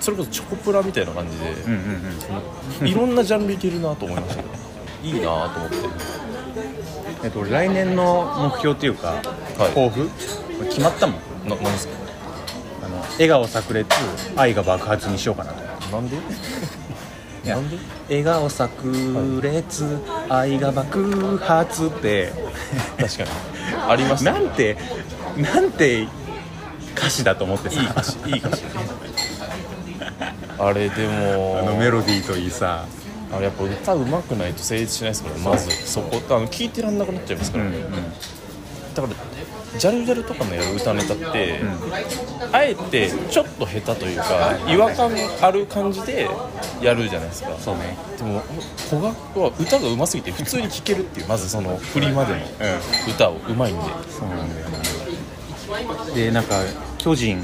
[0.02, 2.88] それこそチョコプラみたいな感じで、うんうんうん。
[2.88, 4.44] いろんなジャンルいけるなと思いました
[5.08, 5.76] いいなと思って。
[7.24, 9.22] えっと、来年の目標っていうか、はい。
[9.70, 10.10] 抱負？
[10.70, 11.50] 決まったもん。
[11.50, 11.94] ななんですか？
[12.86, 13.86] あの笑顔炸裂
[14.36, 15.64] 愛が爆発にしようかなと。
[15.96, 16.18] なんで？
[17.46, 17.78] なんで？
[18.10, 18.70] 笑顔炸
[19.42, 19.86] 裂、
[20.30, 22.34] 愛が爆発って。
[23.00, 23.30] 確かに。
[23.90, 24.40] ありましたね。
[24.46, 24.78] なんて
[25.38, 26.08] なんて
[26.96, 28.64] 歌詞だと思ってさいい歌詞いい歌詞。
[30.60, 31.60] あれでも。
[31.60, 32.86] あのメロディーといいさ。
[33.32, 35.70] あれやっぱ歌うまくないと成立しないですからねまず。
[35.86, 37.82] そこあの聞いてらんなくなっちゃいますから、うんうん。
[37.84, 39.08] だから
[39.78, 41.60] ジャルジャルとかのやる歌ネタって、
[42.52, 46.28] あえてちょっと下手というか違和感ある感じで
[46.82, 47.50] やるじゃないですか。
[47.60, 47.98] そうね。
[48.18, 48.42] でも
[48.90, 49.10] 古賀
[49.42, 52.40] は歌がうますぎて普通に聴けるっていうまずその振りまでの
[53.10, 53.84] 歌をうまいんで。
[54.10, 54.78] そうなんだよな
[56.14, 56.56] でなんか
[56.98, 57.42] 巨人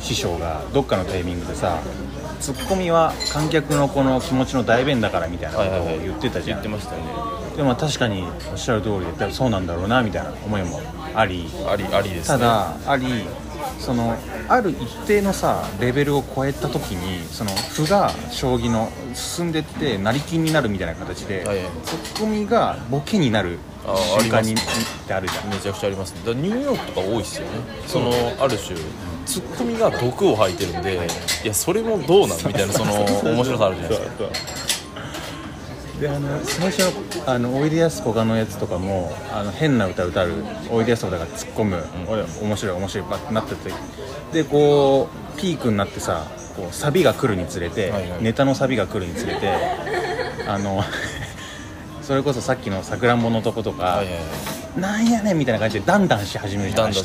[0.00, 1.80] 師匠がどっかのタイミングでさ
[2.40, 7.56] ツッコミは観客のこの気持ちの代弁だからみたいなことを言ってたじゃん、言ってましたよね。
[7.56, 10.80] でも確かにおっしゃる通りでそうなんだろうなみたいな思いも
[11.14, 11.48] あり。
[11.66, 12.38] ありありですね。
[12.38, 13.06] ただあり
[13.78, 14.14] その
[14.48, 21.66] ある一定のさレベルを超えた時にその歩が将棋の進んでって成金になるみたいな形で、はいはい。
[21.84, 24.56] ツッコミがボケになる瞬間にっ
[25.06, 25.48] てあるじゃん。
[25.48, 26.20] めちゃくちゃありますね。
[26.24, 27.50] だからニューヨークとか多いですよね。
[27.86, 28.76] そのある種
[29.26, 31.08] ツッコミが毒を吐いてるんで
[31.44, 31.48] い。
[31.48, 34.66] やそれもどうなんみたいなその面白さあるじゃないですか。
[36.00, 40.32] であの最初のあのおいでやすこがのやつとかもあの変な歌歌う
[40.70, 43.72] おいでやすこがが突っ込む、おい面白い面白いバッてなってて
[44.32, 48.22] でこうピークになってさこうサビが来るにつれて、はいはい。
[48.22, 49.54] ネタのサビが来るにつれて
[50.46, 50.82] あの
[52.06, 54.20] それこそさっきのさくらんぼのとことか、はいはいは
[54.76, 54.80] い。
[54.80, 57.02] なんやねんみたいな感じでダンダンし始めるじゃだんね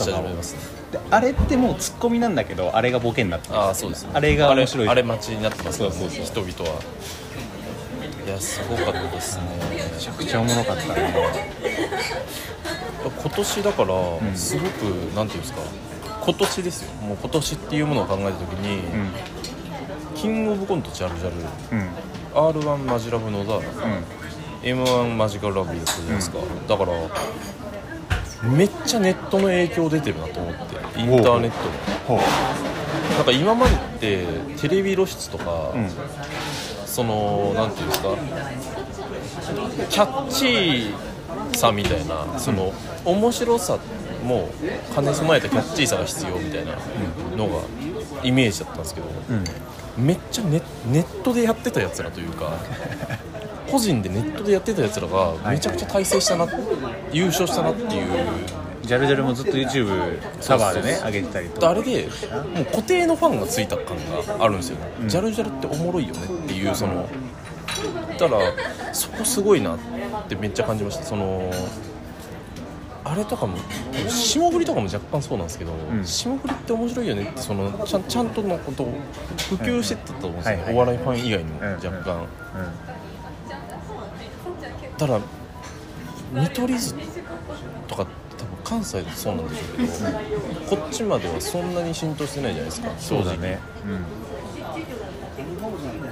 [0.92, 3.56] であれってもうツッコミなんだけどあれがボケになってる。
[3.56, 4.12] ああそうですね。
[4.14, 6.82] あれが面白いあれ待ちになってますからねそうそう人々は。
[8.28, 9.44] いやすごかったですね。
[9.72, 11.14] めちゃくちゃおもろかったね。
[13.04, 14.84] 今年だからすごく、
[15.16, 15.62] なんていうんですか。
[16.24, 16.94] 今年ですよ。
[17.02, 18.84] もう今年っていうものを考えた時に、
[20.14, 21.36] キングオブコントジャルジャル。
[21.72, 21.80] うん。
[21.80, 21.90] うん
[22.34, 23.64] r 1マジラブ野田うん
[24.64, 26.92] m 1マジカルラブやったじゃないですか、だから
[28.50, 32.14] めっちゃネットの影響出てるなと思ってインターネット。
[32.14, 32.20] の
[33.16, 34.26] なんか今までって
[34.60, 35.90] テレビ露出とか、うん。
[36.86, 38.10] そのなんていうんですか
[39.90, 40.94] キャッチー
[41.56, 42.74] さみたいなその
[43.06, 43.80] 面白さ
[44.26, 46.74] もう兼ね備えたキャッチーさが必要みたいな
[47.38, 47.62] のが
[48.24, 50.06] イメージだったんですけど、うん。
[50.06, 52.52] めっちゃネネットでやってたやつらというか
[53.72, 56.48] 個人でネットでやってたやつらがめちゃくちゃ大成したな、
[57.12, 58.08] 優勝したなっていう。
[58.84, 61.70] ジャルジャルもずっと YouTube サバーでね上げてたりとか。
[61.70, 62.10] あれで
[62.56, 63.96] もう固定のファンがついた感
[64.38, 67.08] があるんですよ、ジャルジャルっておもろいよねっていうその
[68.20, 69.78] だからそこすごいなっ
[70.28, 71.04] てめっちゃ感じました。
[71.04, 71.52] その
[73.04, 73.58] あれとかも
[74.08, 76.06] 霜降りとかも若干そうなんですけど、ん。
[76.06, 78.94] 霜降りって面白いよねってそのちゃんちゃんとのことを
[79.50, 82.28] 普及してったと思うんですよ、はいはいお笑いファン以外にもうん若干、う
[85.02, 85.20] ただ
[86.32, 86.94] 見取り図
[87.88, 88.06] とか
[88.38, 89.84] 多分関西でそうなんでしょうけ
[90.76, 93.58] ど、こっちまではそんなに浸透してないじゃないですかんそうだね。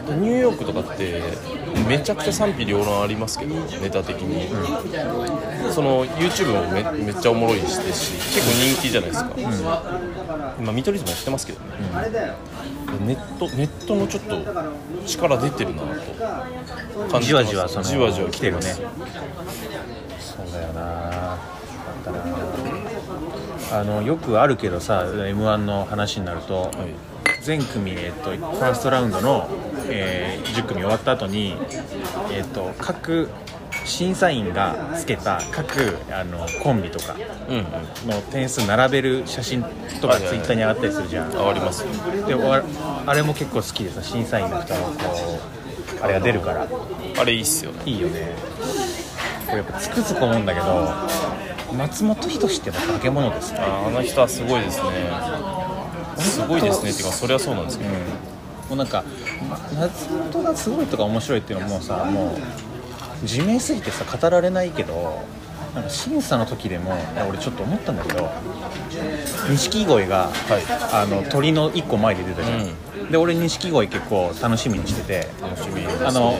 [0.07, 1.21] ニューヨークとかって
[1.87, 4.47] めちゃくちゃ賛否両論ありますけどネタ的に、
[5.71, 9.31] その YouTube もめめっちゃおもろいしですし結構人気じゃないですか、
[10.59, 11.67] 今見取り図もやってますけどね、
[13.05, 14.37] ネットネットのちょっと
[15.05, 18.61] 力出てるなと感じわじわそのじわじわ来てるね。
[20.19, 21.37] そうだよな
[23.71, 26.73] あのよくあるけどさ m 1の話になると、はい。
[27.41, 29.47] 全組、えっと、ファーストラウンドの、
[29.89, 31.55] えー10組終わった後に、
[32.31, 33.29] えっと、各
[33.85, 37.15] 審査員がつけた各あのコンビとか
[37.49, 37.63] うんうん。
[38.09, 39.63] の点数並べる写真
[40.01, 41.83] とかツイッターに上がったりするじゃん、上がります。
[41.83, 41.87] よ
[42.27, 42.63] でわ
[43.05, 45.39] あれも結構好きでさ審査員の人のこ
[46.01, 46.67] うあれが出るから。
[47.19, 47.81] あれいいっすよね。
[47.85, 48.33] いいよね。
[49.45, 50.65] これやっぱつくづく思うんだけど
[51.75, 53.59] 松本人志って化け物ですね。
[53.59, 54.85] ああの人はすごいですね。
[56.17, 56.91] すごいですね。
[56.91, 57.89] っていうかそれはそうなんですけど、
[58.69, 59.03] もうなんか
[59.49, 65.23] ま松本がすごいとか面白いっていうのはもうさもう自明すぎてさ語られないけど
[65.73, 66.93] なんか審査の時でも
[67.27, 68.29] 俺ちょっと思ったんだけど
[69.49, 70.31] 錦鯉が、
[70.91, 72.67] あの鳥の1個前で出たじゃん、
[73.09, 75.27] で俺錦鯉結構楽しみにしてて。
[75.41, 76.35] 楽しみあの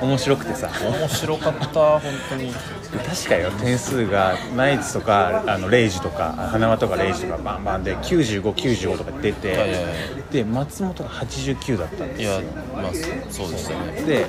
[0.00, 0.70] お面白くてさ。
[0.82, 1.64] 面白かった
[1.98, 2.52] 本当に。
[2.52, 9.84] 確かよ点数がナイツとかあのレイジとか花輪とかレイジとかバンバンで9595とか出て、
[10.30, 12.30] で松本が89だったんですよ。
[12.30, 12.40] いや
[12.76, 12.92] まあ
[13.30, 14.02] そうでしたね。
[14.02, 14.26] で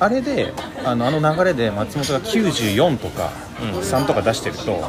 [0.00, 0.52] あれで
[0.84, 3.30] あのあの流れで松本が94とか
[3.62, 3.78] うん。
[3.78, 4.82] 3とか出してると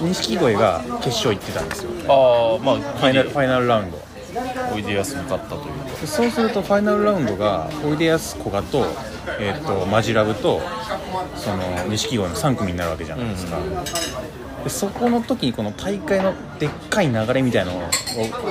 [0.00, 1.90] 錦鯉が決勝行ってたんですよ。
[2.08, 3.98] ああまあファイナルファイナルラウンド
[4.74, 5.58] おいでやすに勝ったとい
[6.02, 8.86] うそうするとファイナルラウンドがおいでやすこがと,、
[9.40, 10.60] えー、とマジラブと
[11.36, 13.58] その錦鯉の3組になるわけじゃないですか、
[14.64, 17.80] でそこの時にこの大会のでっかい流れみたいなの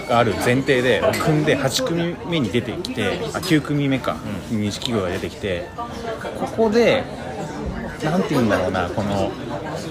[0.08, 4.18] がある前提で組んで8組目に出てきてあ9組目か。
[4.52, 5.68] 錦鯉が出てきて
[6.40, 7.04] ここで
[8.04, 9.32] なんて言うんだろうなこの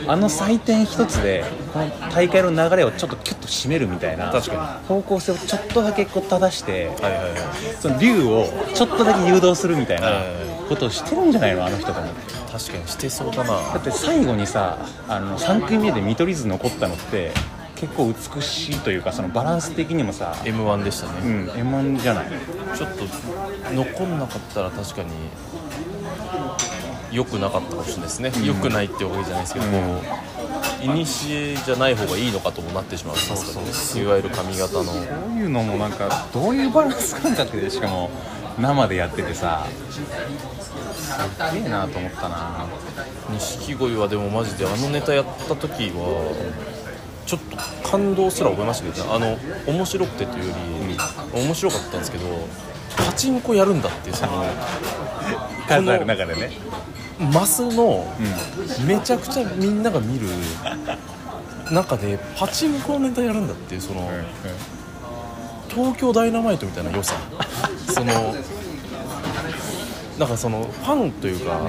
[0.06, 4.30] あの採点一つでこの大会の流れをちょっとキュッと締めるみたいな
[4.88, 7.32] 方向性をちょっとだけこう正してはいはいはい。
[7.80, 10.22] その竜をちょっとだけ誘導するみたいな
[10.68, 13.50] ことをしてるんじゃないのあの人と思って確かにしてそうだな。
[13.72, 17.32] だって最後にさあの3組目で見取り図残ったのって
[17.76, 22.26] 結構美しいというかそのバランス的にもさ m 1でしたうね、ん M1 じゃない。
[22.76, 23.04] ちょっと
[23.74, 25.08] 残んなかったら確かに
[27.12, 29.66] 良くなかったかもしれないですね、良くないってわけじゃないですけど、
[30.82, 34.02] いにしえじゃない方がいいのかともなってしまうんですからね。
[34.02, 34.84] いわゆる髪型の。
[34.84, 34.92] こ
[35.28, 38.10] ういうのもなんかどういうバランス感覚でしかも
[38.58, 39.66] 生でやっててさ。
[39.90, 42.66] すっげえなと思ったな。
[43.30, 46.32] 錦鯉はでもマジであのネタやった時は
[47.26, 47.40] ちょっ
[47.82, 49.10] と感動すら覚えましたけどね。
[49.12, 50.54] あの面白くてというよ
[50.88, 52.24] り、面白かったんですけど
[52.96, 54.44] パチンコやるんだっていうその
[55.68, 56.50] 数ある中でね
[57.18, 58.04] マスの
[58.86, 60.26] めちゃくちゃみんなが見る
[61.70, 64.10] 中でパチンコのネタやるんだっていうその、
[65.68, 67.14] 東京ダイナマイトみたいな良さ。
[67.92, 68.34] その
[70.18, 71.60] なんかそのファンというか、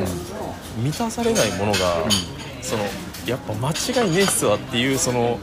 [0.77, 1.79] 満たされないものが、
[2.61, 2.83] その
[3.25, 5.39] やっぱ間違いねえっすわっていうその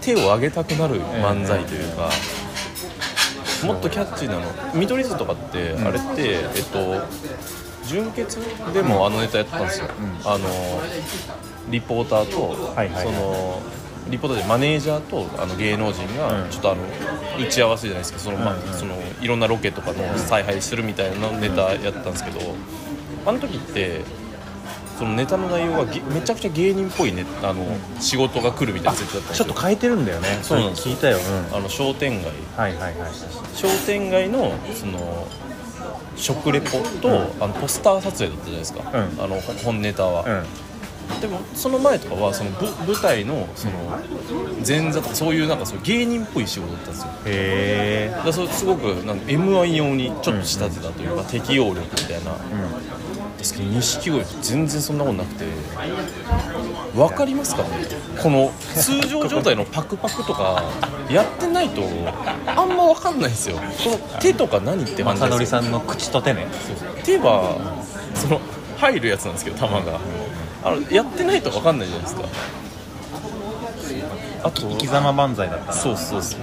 [0.00, 2.10] 手を挙げたくなる漫才というか、
[3.64, 4.42] もっとキャッチーなの。
[4.74, 7.02] 見取り図とかって、あれってえっと
[7.86, 8.38] 純潔
[8.72, 9.88] でもあのネタやってたんですよ、
[10.24, 10.48] あの
[11.70, 13.60] リポーターと、はいはいその
[14.08, 16.16] リポーターでマネージャーとあの芸能人うん。
[16.16, 16.82] がちょっとあの
[17.44, 22.54] 打ち合わせじゃないですけどその、まあうんうんそのいろんなロケとかの采配するみたいなネタやったんですけど
[23.24, 24.02] あの時って
[24.98, 27.66] そのネタの内容がげめちゃくちゃ芸人っぽい、ね、あの
[28.00, 29.44] 仕事が来るみたいな設定だったんですよ。
[29.44, 30.38] ちょっと変えてるんだよね。
[30.42, 32.32] そうなんです聞いたよ、うん、あの商店街。
[32.56, 33.12] はいはいはい。
[33.54, 35.26] 商店街のその
[36.16, 39.24] 食レポと、あのポスター撮影だったじゃないですか、うん。
[39.24, 41.20] あのほ本ネタは、うん。
[41.20, 43.72] でもその前とかはそのぶ舞台のその
[44.66, 47.08] 前座とかそういうなんかそう芸人っぽい仕事だったんですよ。
[47.26, 52.36] へえそれすごくな m 1用にちょっと仕立てたというか、適応力みたいな、
[53.50, 55.44] ですけど錦鯉全然そんなことなくて
[56.94, 57.68] 分かりますかね？
[58.22, 60.62] この通常状態のパクパクとか
[61.10, 61.82] やってないと
[62.46, 63.56] あんま分かんないですよ。
[63.56, 65.60] この手とか何って感じ正ですよ。
[65.60, 66.46] 則さんの口と手ね
[67.04, 67.56] 手は
[68.14, 68.40] その
[68.78, 70.00] 入るやつなんですけど球が
[70.64, 72.22] あのやってないと分かんないじゃないですか
[74.44, 76.40] あと生き様万歳だったそうそうそう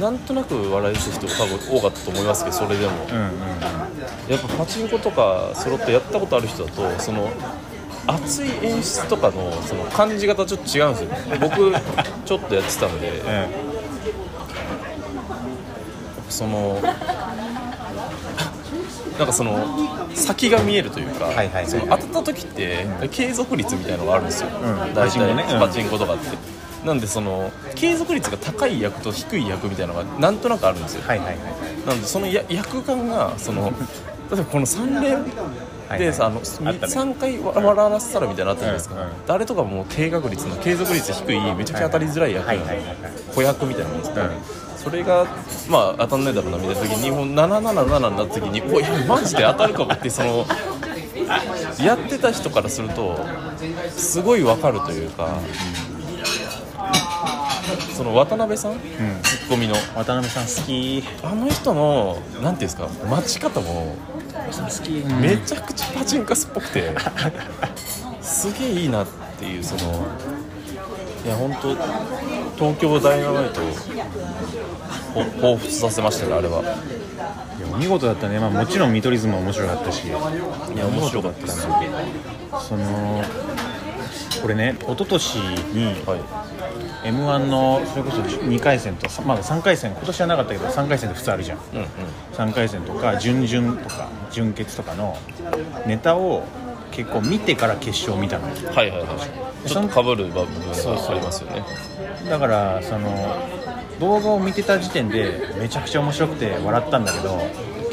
[0.00, 2.92] なんとなく笑いしてる人多分多かったと思いますけどそれでも。
[3.10, 3.30] うんうん
[4.28, 7.30] やっぱパチンコとかスロットやったことある人だとその
[8.08, 11.72] 熱い演出とかのその感じ方ちょっと違うんですよ僕
[12.24, 13.08] ちょっとやってたんで。
[13.08, 13.12] う
[13.72, 13.76] ん
[16.28, 16.80] その
[19.18, 21.66] なんかその先が見えるというか、はいはいはい。
[21.66, 24.94] その当たった時って継続率みたいなのがあるんですよ、ん。
[24.94, 25.46] 大体ね。
[25.50, 25.60] うん。
[25.60, 26.36] パチンコとかって
[26.86, 31.02] なんでその継続率が高い役と低い役みたいなのがなんとなくあるんですよ。
[31.02, 31.38] はいはいはい
[31.84, 33.72] なんでそのや役感がその
[34.30, 35.24] 例えばこの3連
[35.88, 36.92] はいでさあのあったね。
[36.92, 39.46] 3回わ笑わせたらみたいなのあったじゃないですか、うんうん。
[39.46, 42.78] とかもう低確率の継続率低いめちゃくちゃ当たりづらい役はいはい
[43.34, 44.30] 子役みたいなもんですか、うん。
[44.76, 45.26] それが
[45.68, 50.46] まあ当たんないだろうなみたいな時にもう777になった時においやマジで当たるかもってその
[51.84, 53.18] やってた人からすると
[53.90, 55.40] すごいわかるというか、
[57.96, 58.72] その渡辺さん、
[59.22, 59.74] ツッコミの。
[59.94, 61.04] 渡辺さん好き。
[61.22, 62.88] あの人のなんていうんですか？
[63.08, 63.96] 待ち方も
[64.32, 64.90] 好き。
[65.20, 66.92] めちゃくちゃパチンカスっぽくて
[68.22, 69.06] すげえいいなっ
[69.38, 69.80] ていうその
[71.24, 71.68] いや本当
[72.74, 73.64] 東京ダイナマイトを
[75.40, 76.60] ほ彷彿させましたねあれは。
[76.62, 76.72] いや
[77.72, 80.06] お見事だったね、まあ、もちろん見取り図も面白かったし。
[80.06, 80.18] いや
[80.86, 81.80] 面白かったですな
[82.60, 83.22] その
[84.42, 85.34] これね一昨年
[85.72, 86.20] にはい
[87.06, 91.58] m 1のそれこそ2回戦とまだ3回戦今年はなかったけど3回戦って普通あるじゃん。
[91.58, 91.86] うんうん。
[92.32, 95.16] 3回戦とか準々とか準決とかの
[95.86, 96.42] ネタを
[96.90, 99.04] 結構見てから決勝見たのはいはいは
[99.64, 99.68] い。
[99.68, 101.64] ちょっとかぶる部分がありますよね。
[102.28, 103.08] だからその
[104.00, 107.40] 動画を見てた時点でめちゃくちゃ面白くて笑ったんだけど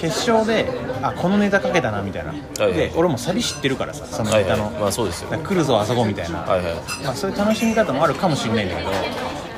[0.04, 0.70] 決勝で
[1.02, 2.74] あこのネタかけたなみたいな、いはい。
[2.74, 6.76] で俺もサビ知ってるからさそのはいネタの、はいまあそうですよ来るぞあそこみたいな、はいはい。
[7.06, 8.89] まあ、そういう楽しみ方もあるかもしれないんだけど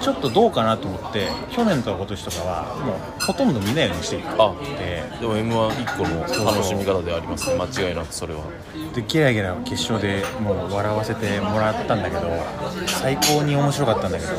[0.02, 4.54] ちょっとどうかなと思って去年とか今年とかはもうほとんど見ないようにしていてあ
[5.20, 6.08] でも m 1 1個
[6.44, 7.56] の楽しみ方でありますね。
[7.58, 8.44] 間違いなくそれは。
[8.94, 12.22] でゲラゲラ決勝でもう笑わせてもらったんだけど
[12.86, 14.32] 最高に面白かったんだけど。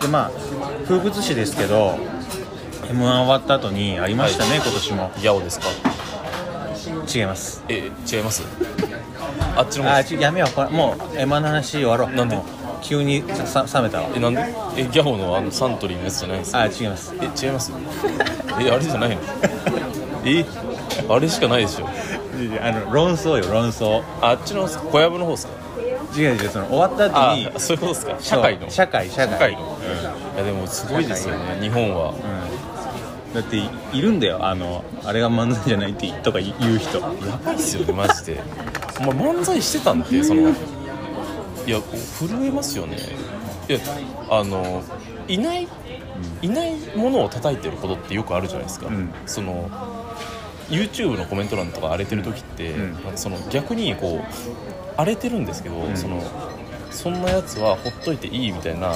[0.00, 0.30] でまあ
[0.86, 1.98] 風物詩ですけど
[2.90, 4.58] m 1終わった後にありましたね、はい。
[4.58, 5.12] 今年も。
[5.18, 5.66] ギャオですか。
[7.14, 7.62] 違います。
[7.68, 8.42] え違います？
[9.56, 9.94] あっちの方。
[9.94, 10.54] あちやめよう。
[10.54, 12.14] これもう m 1の話終わろう。
[12.14, 12.36] なんで？
[12.82, 14.10] 急にさ冷めたわ。
[14.12, 14.42] えなんで？
[14.76, 16.62] えギャオのあのサントリーのやつじゃないんですか？
[16.62, 17.14] あ違います。
[17.14, 17.72] え違います？
[18.60, 19.22] えあれじゃないの？
[20.24, 20.44] え？
[21.08, 21.86] あれしかないでしょ。
[21.86, 24.02] あの論争よ論争。
[24.20, 25.52] あっちの小籔の方ですか？
[26.16, 28.16] 違う違うその終わった後にあそういうことですか？
[28.18, 28.68] 社会の。
[28.68, 29.52] 社会社会社会。
[29.52, 29.78] の。
[30.34, 32.10] いやでもすごいですよね日本は。
[32.10, 32.49] うん
[33.34, 34.44] だっていいるんだよ。
[34.44, 36.98] あのあれが漫才じゃないってとか言う人。
[36.98, 37.08] や
[37.44, 38.40] ばいっすよねマジで。
[38.98, 40.54] お前漫才してたんってそのい
[41.70, 41.80] や
[42.18, 42.96] 震えますよね。
[43.68, 43.78] いや
[44.28, 44.82] あの
[45.28, 45.68] いない
[46.42, 49.12] いないものを叩いてることってよくあるじゃないですか、うん。
[49.26, 49.70] その
[50.68, 52.92] YouTube のコメント欄とか荒れてる時って、ん。
[52.94, 54.24] なんかその逆にこう
[54.96, 56.22] 荒れてるんですけど、その
[56.90, 58.92] そんなやつはほっといていいみたいな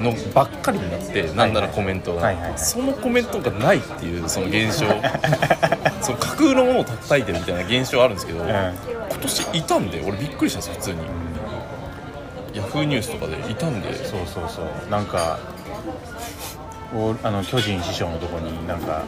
[0.00, 2.58] のばっかりになって、なんならコメントが、はいはいはい。
[2.58, 4.86] そのコメントがないっていうその現象。
[6.00, 8.48] その架空のものを叩いてるみたいな現象あるんですけど、ん。
[8.48, 8.74] 今
[9.20, 10.98] 年いたんで俺びっくりしたんです普通に、
[12.54, 13.94] ヤフーニュースとかでいたんで。
[14.04, 14.90] そうそうそう。
[14.90, 15.38] なんか
[16.94, 19.02] おあの巨人師匠のとこになんか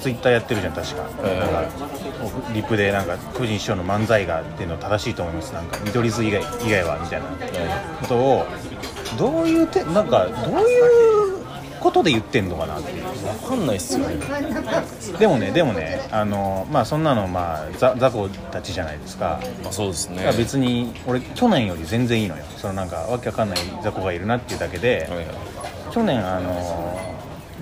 [0.00, 5.52] ツイッターやってるじゃん確か,、ええなんかリプでなんか巨人師匠の漫才がっていうの正しいと思います。
[5.52, 7.26] なんか見取り図以外以外はみたいな。
[8.00, 8.46] ことを
[9.16, 10.80] どういうてなんかどうい
[11.34, 11.38] う
[11.80, 13.04] ことで言ってんのかなっていう。
[13.04, 14.16] 分かんないっすよね。
[15.18, 19.40] でもねでもねあのまあそんなのまあざ雑魚たちじゃないですか。
[19.62, 20.32] まあそうですね。
[20.36, 22.44] 別に俺去年より全然いいのよ。
[22.56, 25.26] そのなんかわけわかんない雑魚がいるなっていうだけで、はいはい。
[25.92, 27.00] 去年あの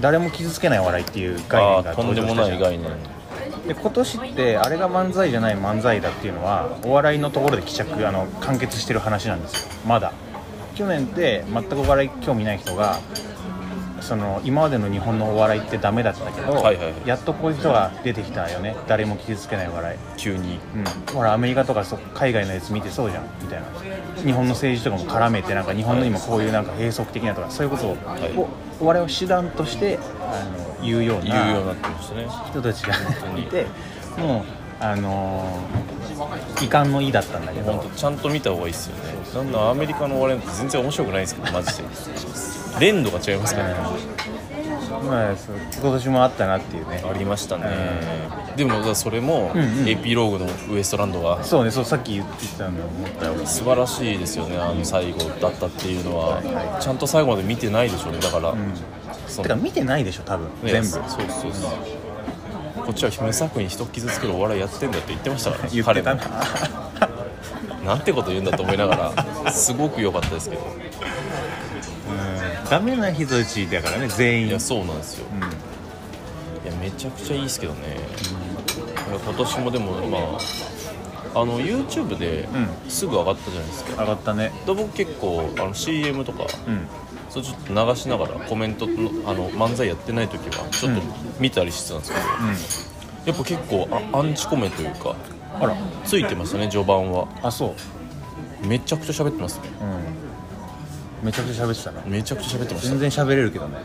[0.00, 2.90] 誰も傷つけない笑いっていう概念がとんでもない概念。
[3.66, 9.68] で今年ってあれが漫才じゃない漫才だっていうのはお笑いのところで帰着あの完結してる話なんですよ。
[9.86, 10.12] まだ
[10.76, 13.00] 去年って全くお笑い興味ない人が
[14.00, 16.94] その今までの日本のお笑いってダメだったけど、はいはいはい。
[17.06, 18.76] やっとこういう人が出てきたよね。
[18.86, 20.60] 誰も傷つけない笑い、急に。
[20.76, 23.24] うん、ほらアメリカとかそ海外のやつ見てそうじゃん。
[23.42, 23.66] みたいな。
[24.22, 27.96] 日本の政治とかも絡めてなんか日本の今こういうなんか閉塞的なとかそういうことを、い。
[28.36, 28.48] を
[28.80, 32.28] お笑いを手段としてあの言うよう言うようにななってましたね。
[32.50, 32.94] 人たちが
[33.38, 33.66] いて
[34.18, 35.96] もうあのー
[36.64, 37.84] 遺憾の意だったんだけど。
[37.94, 39.02] ちゃんと見た方がいいですよね。
[39.30, 41.84] そんなアメリカのお笑いなんて全然面白くないですけどマジで。
[42.80, 43.74] 連度が違いますからね。
[45.08, 47.04] まあ今年もあったなっていうね。
[47.04, 47.64] ありましたね。
[48.56, 49.88] でもそれもうんうん。
[49.88, 51.44] エピローグのウエストランドが。
[51.44, 54.56] そうねそうさっき言ってたの思ったよ俺素晴らしいですよね。
[54.56, 56.78] あの最後だったっていうのは。
[56.80, 58.20] ちゃんと最後まで見てないでしょうね。
[58.20, 58.54] だから、
[59.26, 60.46] そのてか見てないでしょ多分。
[60.62, 60.88] ね全部。
[60.88, 61.70] そうそうそう
[62.86, 66.20] こっちは無作為に人傷つけるお笑いやってんだって言ってましたから言ってたな。
[66.20, 67.84] 彼も。
[67.84, 69.12] なんてこと言うんだと思いなが
[69.44, 70.62] らすごく良かったですけど。
[70.62, 70.66] う
[72.66, 72.70] ん。
[72.70, 74.48] ダメな人たちだからね全員。
[74.48, 75.26] いやそうなんですよ、
[76.64, 77.96] いやめちゃくちゃいいですけどね、
[79.08, 82.48] いや今年もでもまああの YouTube で
[82.88, 84.52] うすぐ上がったじゃないですか、上がったね。
[84.66, 86.88] で僕結構あの CM とかうん
[87.36, 91.02] それちょっと流しながらコメントのあの漫才やってない時はちょっと
[91.38, 92.24] 見たりしてたんですけど、
[93.26, 95.16] やっぱ結構あアンチコメというか
[95.60, 95.76] あら。
[96.04, 97.28] ついてましたね序盤は。
[97.42, 97.74] あそ
[98.62, 98.66] う。
[98.66, 99.68] めちゃくちゃ喋ってますね。
[101.22, 101.26] うん。
[101.26, 102.02] めちゃくちゃ喋ってたな。
[102.06, 103.78] めちゃくちゃ喋ってまし全然喋れるけどね。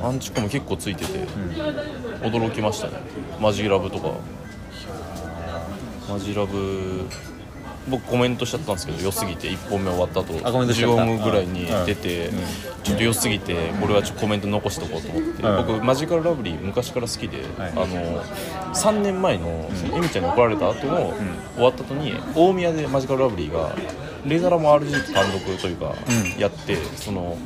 [0.00, 1.26] たアンチコメ結構ついてて、
[2.22, 2.94] 驚きましたね。
[3.38, 4.12] マジラブとか。
[6.08, 7.04] マジラブ
[7.88, 11.02] 僕コメントしちゃったんですけど良すぎて1本目終わった後あコメントしちゃった。
[11.02, 12.30] 15分ぐらいに出て、
[12.82, 15.66] ちょっと良すぎてこれはちょっとコメント残しとこうと思って、うん。
[15.66, 17.72] 僕マジカルラブリー昔から好きで、はい。
[17.72, 18.24] あの
[18.74, 21.14] 3年前のエミちゃんに怒られた後の、
[21.54, 23.74] 終わった後に大宮でマジカルラブリーが
[24.26, 25.94] レザラも RG と単独というか、
[26.34, 26.40] うん。
[26.40, 27.38] やってその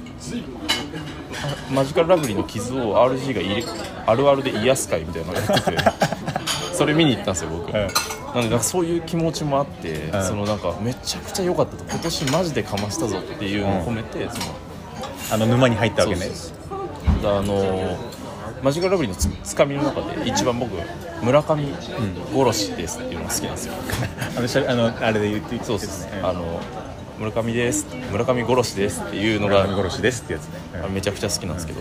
[1.43, 3.65] あマジカルラブリーの傷を RG が入れ
[4.07, 5.77] あるあるで癒す会みたいなのやってて
[6.73, 7.89] それ見に行ったんですよ僕、ん
[8.35, 10.25] なんかそういう気持ちもあって、ん。
[10.25, 11.85] そのなんかめちゃくちゃ良かったと。
[11.85, 14.45] 今年マジでかましたぞっていうのを込めて、その
[15.33, 16.31] あの沼に入ったわけね。
[17.23, 17.99] あの
[18.63, 20.73] マジカルラブリーのつつかみの中で一番僕
[21.23, 21.65] 村上
[22.33, 23.75] 殺しですっていうのが好きなんですよ、
[24.69, 26.21] あのあのあれで言ってそうですね。
[26.23, 26.61] あの
[27.19, 27.87] 村上です。
[28.11, 30.59] 村上殺しですっていうのが村上殺しですってやつね。
[30.87, 30.95] うん。
[30.95, 31.81] めちゃくちゃ好きなんですけど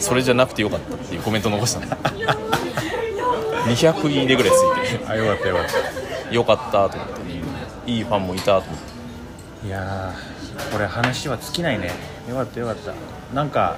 [0.00, 1.86] それじゃなくてよかったっていうコメント残したの
[3.64, 4.54] 200いいねぐらいつ
[4.92, 5.64] いて あよかったよかっ
[6.28, 6.34] た。
[6.34, 7.90] よかったと思って。
[7.90, 8.64] いいファンもいたと思っ
[9.62, 9.66] て。
[9.66, 11.90] いやーこれ話は尽きないね。
[12.28, 12.92] よかったよかった。
[13.34, 13.76] なんか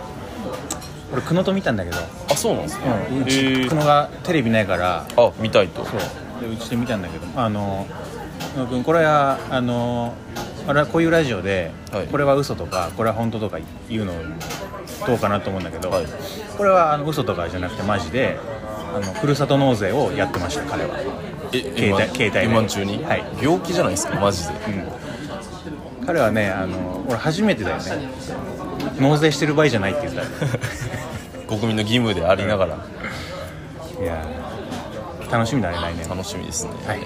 [1.12, 1.98] 俺久野と見たんだけど、
[2.30, 5.04] あそうなんですね、うん、うち久野がテレビないから。
[5.16, 5.84] あ見たいと。
[5.84, 6.00] そう。
[6.40, 7.26] でうちで見たんだけど。
[7.36, 7.86] あの
[8.54, 10.14] 久野君これはあの
[10.66, 12.06] あれはこういうラジオで、はい。
[12.06, 13.58] これは嘘とかこれは本当とか
[13.88, 14.12] 言うの
[15.06, 16.06] どうかなと思うんだけど、はい。
[16.56, 18.38] これはあの嘘とかじゃなくてマジで
[18.96, 20.96] あのふるさと納税をやってました彼は。
[21.52, 22.48] え携帯携帯で。
[22.48, 23.24] M1 中に、はい。
[23.42, 24.54] 病気じゃないですかマジで。
[26.06, 28.08] 彼はねあの俺初めてだよね。
[28.98, 30.22] 納税してる場合じゃないって言った。
[31.46, 32.76] 国民の義務でありながら。
[34.00, 36.08] いやー楽しみだね来年。
[36.08, 37.00] 楽しみですね、はい。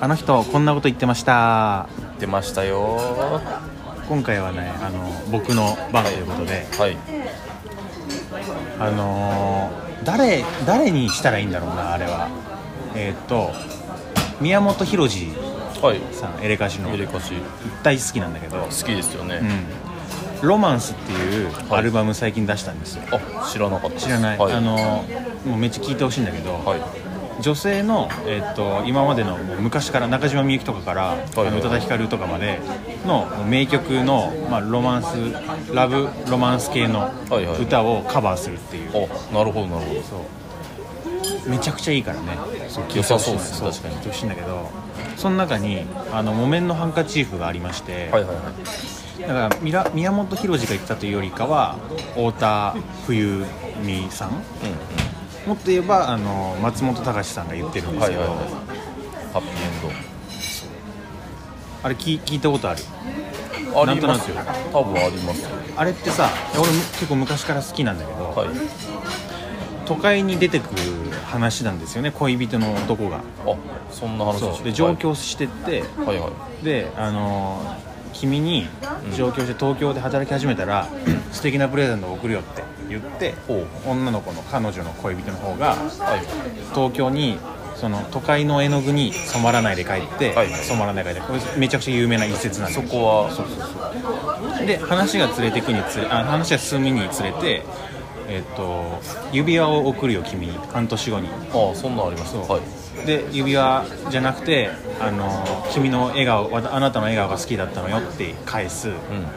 [0.00, 1.88] あの人こんなこと言ってました
[2.20, 3.00] 出ましたよ。
[4.08, 6.96] 今回はねあの僕の番ということで、はい。
[8.78, 12.28] あのー誰誰にしたらいいんだろうなあれは。
[12.94, 13.52] えーっと
[14.40, 15.32] 宮本浩次
[15.82, 16.00] はい。
[16.14, 16.90] さんエレカシの。
[16.90, 17.34] エレカシ。
[17.82, 18.58] 大好きなんだけど。
[18.58, 19.40] 好きですよね、
[20.42, 21.78] うん、ロマンスっていうはい。
[21.78, 24.06] アルバム最近出したんですよ、あ知らなかったです。
[24.06, 25.04] 知らない、はい、あの
[25.46, 26.80] もうめっちゃ聞いてほしいんだけど、はい
[27.40, 32.60] 女性の、えっと今までの昔から中島みゆきとかから、宇多田ヒカルとかまで
[33.06, 35.08] の名曲の、まあ、ロマンス
[35.74, 37.62] ラブロマンス系のはいはい。
[37.62, 38.90] 歌をカバーするっていう、
[39.32, 41.50] あなるほどなるほど。
[41.50, 42.36] めちゃくちゃいいからね。
[42.68, 43.94] そう良さそうですそう確かに。
[43.96, 44.70] 聞いてほしいんだけど
[45.16, 48.42] その中にあの木綿のハンカチーフがありまして、はいはいは
[49.18, 49.22] い。
[49.22, 51.76] だから宮本浩次が言ったというよりかは
[52.14, 52.74] 太田
[53.06, 53.44] 冬
[53.84, 54.30] 美さん
[55.46, 58.46] もっと言えばあの松本隆さんが言ってるんですけど、はいはいはい。
[59.32, 60.10] ハッピーエン
[61.82, 62.82] あれ聞聞いたことある？
[63.72, 64.28] ドあなんとなく。
[64.28, 65.42] りますよ多分あります。
[65.42, 68.48] よあれってさ俺も結構昔から好きなんだけど、はい。
[69.86, 73.18] 都会に出てくる話なんですよね恋人の男が。
[73.46, 73.56] あ
[73.90, 74.62] そんな話。
[74.62, 76.18] で上京してって、はいはい。
[76.20, 76.28] は
[76.60, 78.66] いであのー君に
[79.16, 80.88] 上京して東京で働き始めたら、
[81.32, 83.34] 素敵なプレゼントを送るよって言って
[83.86, 87.38] 女の子の彼女の恋人の方がはい東京に
[87.76, 93.56] その都会の絵の具に染まらないで帰って、染まらないで帰ってこれめちゃくちゃ有名な一節なんでそこはそうそう
[94.58, 94.66] そう。
[94.66, 97.62] で話が連れてくにつれあ話が進むにつれて
[98.28, 99.00] えっ、と
[99.32, 100.52] 指輪を送るよ君に。
[100.72, 101.28] 半年後に。
[101.28, 104.70] ああそんなんありますはいで指輪じゃなくて
[105.00, 108.92] あの君の笑顔あなたの笑顔が好きだったのよって返す、ん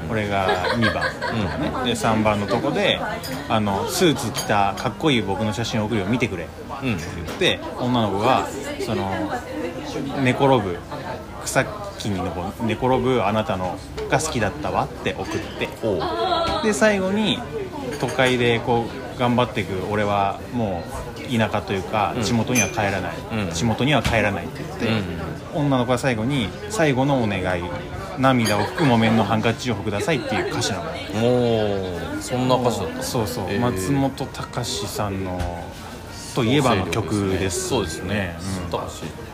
[0.07, 1.03] これが2番。
[1.03, 2.99] とかね、で3番のとこで
[3.49, 6.43] あのスーツ着たかっこいい僕の写真を送るよ見てくれ。
[6.43, 6.53] って
[6.83, 8.47] うん言って女の子が
[8.85, 9.11] その
[10.21, 10.77] 寝転ぶ
[11.45, 11.63] 草
[11.97, 12.19] 木に
[12.61, 13.77] 寝転ぶあなたの
[14.09, 15.25] が好きだったわって送っ
[15.59, 15.69] て。
[16.63, 17.39] で最後に
[17.99, 18.85] 都会でこ
[19.15, 22.23] う頑張っていく俺はもう田舎というかうん。
[22.23, 23.51] 地元には帰らない、うん。
[23.51, 25.65] 地元には帰らないって言って、うん。
[25.65, 27.63] 女の子は最後に最後のお願い
[28.19, 30.83] 涙を拭く木綿のハンカチをくださいっていう歌詞なの。
[30.83, 33.59] もうそんな歌詞だったそうそう、えー。
[33.59, 35.39] 松本隆さんの
[36.35, 38.35] といえばの曲ですそうですね。
[38.65, 38.71] うん。
[38.71, 39.32] 高橋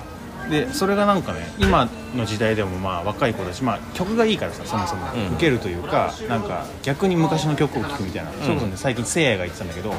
[0.50, 5.28] でそれがなんかね今の時代でもまあ若い子だし、まあ、曲がいいからさそもそも、うん。
[5.34, 9.94] 受けるというかなんか逆に昔の曲を聴くみたいな、それこそね最近せいやが言ってたんだけど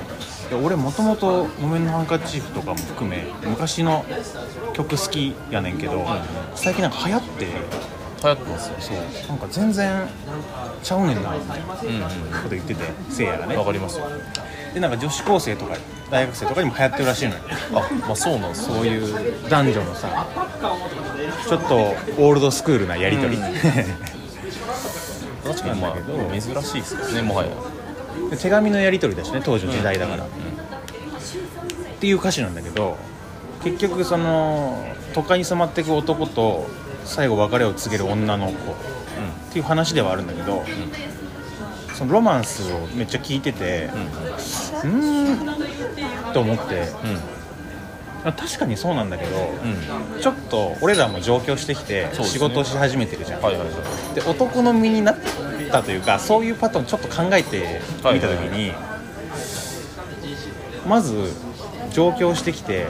[0.63, 4.05] 俺もともと「木綿のハンカチーフ」とかも含め昔の
[4.75, 6.07] 曲好きやねんけど、
[6.55, 7.47] 最近なんか流行って
[8.23, 8.77] 流行ってますよ。
[8.81, 9.29] そう。
[9.29, 10.09] なんか全然
[10.83, 11.35] ちゃうねんな。
[11.35, 11.95] みたいなこうん。
[11.95, 12.01] うん
[12.43, 13.57] と言っててせいやがね。
[13.57, 14.07] わかりますよ。
[14.75, 15.77] でなんか女子高生とか
[16.11, 17.41] 大学生とかにも流行ってるらしいのよ。
[17.75, 20.27] あまあそうなんですそういう男女のさ
[21.49, 23.43] ちょっとオールドスクールなやり取り、
[25.45, 25.95] 確かにまあ
[26.33, 27.51] 珍しいですけどねもはや。
[28.31, 30.27] で手紙のやり取りだしね当時の時代だから、っ
[32.01, 32.97] ていう歌詞なんだけど
[33.64, 36.66] 結局その都会に染まっていく男と
[37.05, 38.55] 最後別れを告げる女の子っ
[39.53, 40.65] ていう話ではあるんだけど、
[41.95, 43.91] そのロマンスをめっちゃ聞いてて
[44.85, 46.89] うーんと思って
[48.25, 49.31] あ確かにそうなんだけど、
[50.21, 53.73] ちょっと俺らも上京してきて仕事をし始めてるじゃん、はいはいは
[54.13, 54.15] い。
[54.15, 55.17] で男の身になっ
[55.71, 57.81] たというかそういうパターンちょっと考えて
[58.13, 58.73] みた時に、
[60.87, 61.33] まず
[61.91, 62.86] 上京してきて、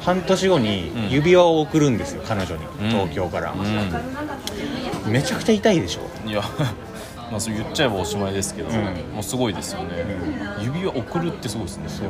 [0.00, 1.10] 半年後にうん。
[1.10, 2.88] 指輪を送るんですよ彼女に、うん。
[2.90, 6.26] 東京から、うめちゃくちゃ痛いでしょ。
[6.26, 6.42] んいや
[7.30, 8.74] まあそう言っちゃえばおしまいですけど、ん。
[9.14, 10.04] もうすごいですよね、
[10.60, 11.84] 指輪送るってすごいですね。
[11.88, 12.08] そう。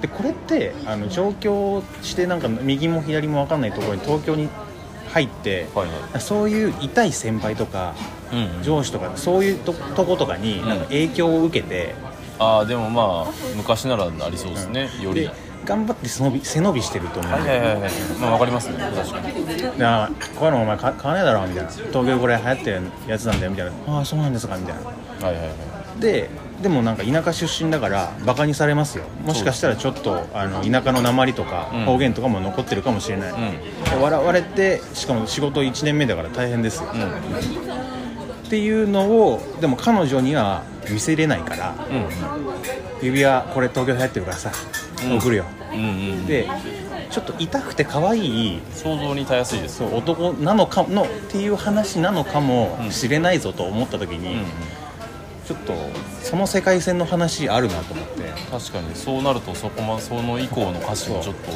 [0.00, 4.48] でこれってあの上京してなんか右も左も分かんないところに東京に
[5.12, 7.94] 入って、はいはそういう痛い先輩とか
[8.32, 8.62] い、うんうん。
[8.62, 11.94] 上司とかそういうととことかになんか影響を受けて、
[12.42, 15.22] ああでもまあ昔ならありそうですね、より。
[15.22, 15.30] で
[15.64, 17.90] 頑張って背伸び背伸びしてると思う、はいはいはいはい。
[18.20, 19.62] まあわかりますね確かに。
[19.62, 21.70] だからこういうのお前買買わねえだろみたいな。
[21.70, 23.72] 東京これ流行ってるやつなんだよみたいな。
[23.86, 24.80] ああそうなんですかみたいな。
[25.26, 25.50] はいはいは
[25.98, 26.00] い。
[26.00, 26.28] で
[26.62, 29.04] でもなんか田舎出身だからバカにされますよ。
[29.24, 31.84] もしかしたらちょっとあの田舎の鉛とかうん。
[31.84, 33.38] 方言とかも残ってるかもしれない、うん。
[33.52, 37.02] で笑われてしかも仕事1年目だから大変ですよ、うん。
[37.02, 43.06] っていうのをでも彼女には見せれないからうん。
[43.06, 44.52] 指輪これ東京流行ってるからさ
[45.04, 45.18] うん。
[45.18, 45.82] 送るよ、うんう
[46.14, 46.48] んで
[47.10, 49.84] ちょっと痛くて可愛い想像にたやすいです。
[49.84, 54.46] 男なのかのっていう話なのかもしれないぞと思った時に、うんうん。
[55.46, 55.74] ちょっと
[56.22, 58.22] その世界線の話あるなと思って。
[58.50, 58.94] 確かに。
[58.94, 61.50] そうなるとそこまその以降の歌詞もちょっと。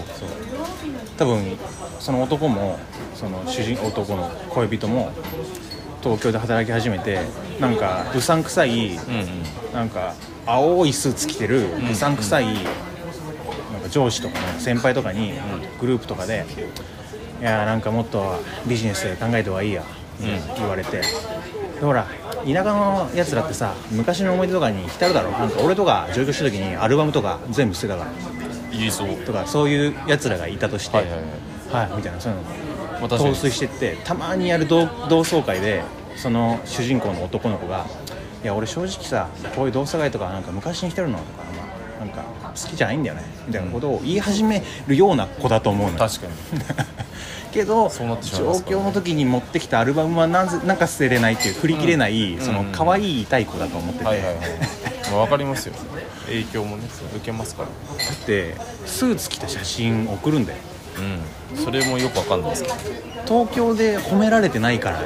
[1.17, 1.57] 多分
[2.01, 2.79] その男も
[3.15, 5.11] その主人男の恋人も
[6.07, 7.19] 東京で働き始めて
[7.61, 9.43] なんかうさんくさいうんうん
[9.75, 10.15] なんか
[10.47, 12.55] 青いスーツ着てるうさんくさいなん
[13.83, 15.33] か上司とかの先輩とかに
[15.81, 16.47] グループとかで
[17.43, 19.83] 「いやーなんかもっとビジネスで考えた方がいいや」
[20.21, 21.01] うん言われて。
[21.01, 21.05] で
[21.83, 22.07] ほら
[22.47, 25.33] 田舎のやつらってさ昔の思い出とかに浸るだろ。
[25.33, 28.11] なんか俺とか上京した時にアルバムとか全部捨てたから。
[28.73, 30.97] イギリスをとかそういうやつらがいたとして。
[30.97, 31.89] はいはいはい。
[31.91, 32.45] はいみたいなそういうの
[33.01, 35.83] 陶酔してってたまにやる同同窓会で
[36.17, 37.87] その主人公の男の子が
[38.43, 41.45] 「いや俺正直さこういう同窓会とかなんか昔に来てるのとか
[42.01, 42.23] なんか
[42.55, 45.99] 好きじゃないんだよね」みたいなことを言い始めるような子だと思うのよ。
[45.99, 46.33] 確かに。
[47.53, 47.93] けどね。
[48.67, 54.37] 京の時に持ってきたアルバムはなぜなんか捨てれないっていう振り切れない、そのうん可愛い痛い子だと思ってて、はいはいはい。
[55.11, 55.75] まあわかりますよ。
[56.27, 56.83] 影響もね
[57.17, 57.69] 受けますから。
[57.69, 57.75] だ
[58.13, 60.59] ってスーツ着た写真送るんだよ
[60.99, 61.57] うん。
[61.57, 62.75] それもよくわかんないですけど。
[63.27, 65.01] 東京で褒められてないから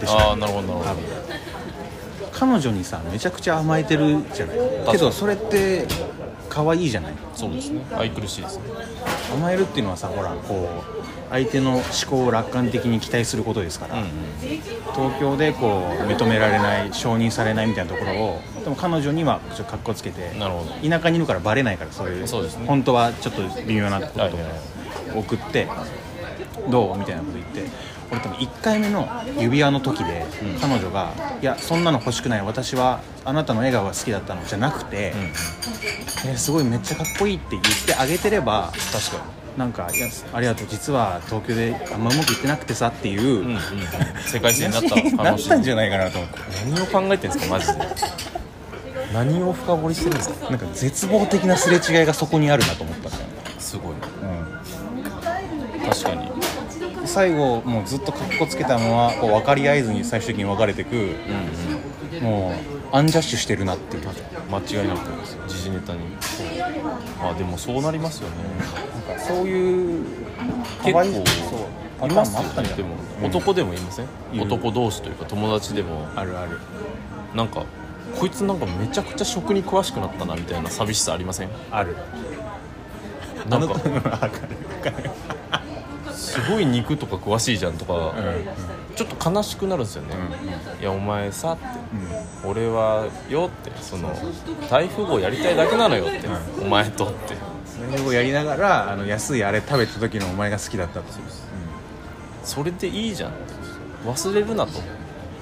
[0.00, 0.18] でしょ。
[0.18, 0.98] ああなるほどなるほど。
[2.32, 4.58] 彼女にさめちゃくちゃ甘えてるじゃない。
[4.90, 5.86] けどそれって
[6.48, 7.14] 可愛いじゃない。
[7.34, 7.80] そうですね。
[7.96, 8.64] 愛くるしいですね。
[9.32, 14.10] 甘えるっていうのはさほらこう相手の思考を楽観的に期待することですから、うんうん。
[14.94, 22.28] 東京でこう認められない承認されないみたいなところをでも彼女にはちょっとかっこつけてなるほ田舎にいるからバレないからそういう。
[22.28, 22.66] そうですね。
[22.66, 24.52] 本当はちょっと微妙なことはいはいはい。
[24.52, 24.54] を
[25.14, 25.68] 送って
[26.68, 26.98] どう？
[26.98, 27.62] みたいなこと言って
[28.10, 29.08] 俺多分1回目の
[29.38, 35.32] 指輪の時でうん彼女が「いやそんなの欲しくない私はあなたの笑顔が好きだったの」じゃなくてうんうん
[36.34, 39.22] 「えすごいめっちゃかっこいい」って言ってあげてれば確か
[39.56, 43.60] なんか「いやありがとう実は東京であんまうまくいってなくてさ」っていう、に、うんうん、
[44.26, 46.38] 世界線になった な可能性ったんじゃないかなと思って。
[46.64, 47.72] 何を考えてるんですかマジで。
[49.14, 50.50] 何を深掘りしてるんですか？
[50.50, 53.28] なんか絶望的なすれ違いがそこにあるなと思ったんだよね、
[57.14, 61.02] 最後もうずっとかっこつけたままこう分かり合えずに最終的に別れてくうん
[62.18, 62.50] うんも
[62.92, 64.08] うアンジャッシュしてるなっていう。
[64.50, 65.08] 間違いなく
[65.48, 66.00] 時事ネタに。
[67.20, 68.36] まあでもそうなりますよね。
[69.08, 70.04] なんかそういう
[70.82, 71.08] 結構い
[72.12, 72.90] ますよねでも、
[73.20, 74.06] うん男でもいません？
[74.32, 76.06] いる男同士というか友達でも。
[76.14, 76.58] あるある。
[77.34, 77.64] なんか
[78.18, 81.48] こいつなんかめちゃくちゃ食に詳しくなったなみたいな寂しさありません？
[81.70, 81.96] ある。
[83.48, 83.74] なんか
[86.24, 88.94] すごい肉とか詳しいじゃんとか、うん。
[88.96, 90.16] ちょっと悲しくなるんですよね、
[90.76, 90.80] うん。
[90.80, 91.64] いやお前さって。
[92.44, 92.50] うん。
[92.50, 93.70] 俺はよって。
[93.82, 94.12] その
[94.70, 96.28] 大富豪やりたいだけなのよって、
[96.62, 97.34] お前とって。
[97.66, 101.06] それをやりながらあの安いあれ食べた時のお前が好きだったと。
[102.42, 103.54] それでいいじゃんって。
[104.06, 104.72] 忘れるなと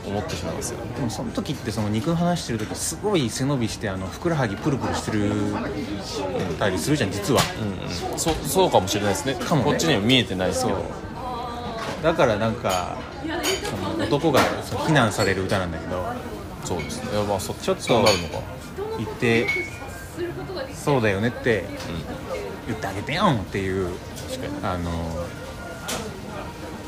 [0.06, 0.84] 思ってしまうんですよ。
[0.84, 5.32] ねでもその時ってその肉の話してる時すごい背伸びしてあのふくらはぎプルプルしてる
[6.58, 7.40] たりするじゃん実は。
[7.60, 8.18] うんうん。
[8.18, 9.34] そうそうかもしれないですね。
[9.34, 9.70] かもね。
[9.70, 10.84] こっちには見えてないですけど。
[12.02, 12.96] だからなんか
[13.70, 14.40] その男が
[14.86, 16.04] 非難される歌なんだけど。
[16.64, 17.12] そうですね。
[17.12, 18.40] いやまあそちょっとそうなるのか。
[18.98, 19.46] 言って
[20.74, 21.64] そうだよねって
[22.66, 23.88] 言ってあげてよんっていう
[24.62, 24.90] あの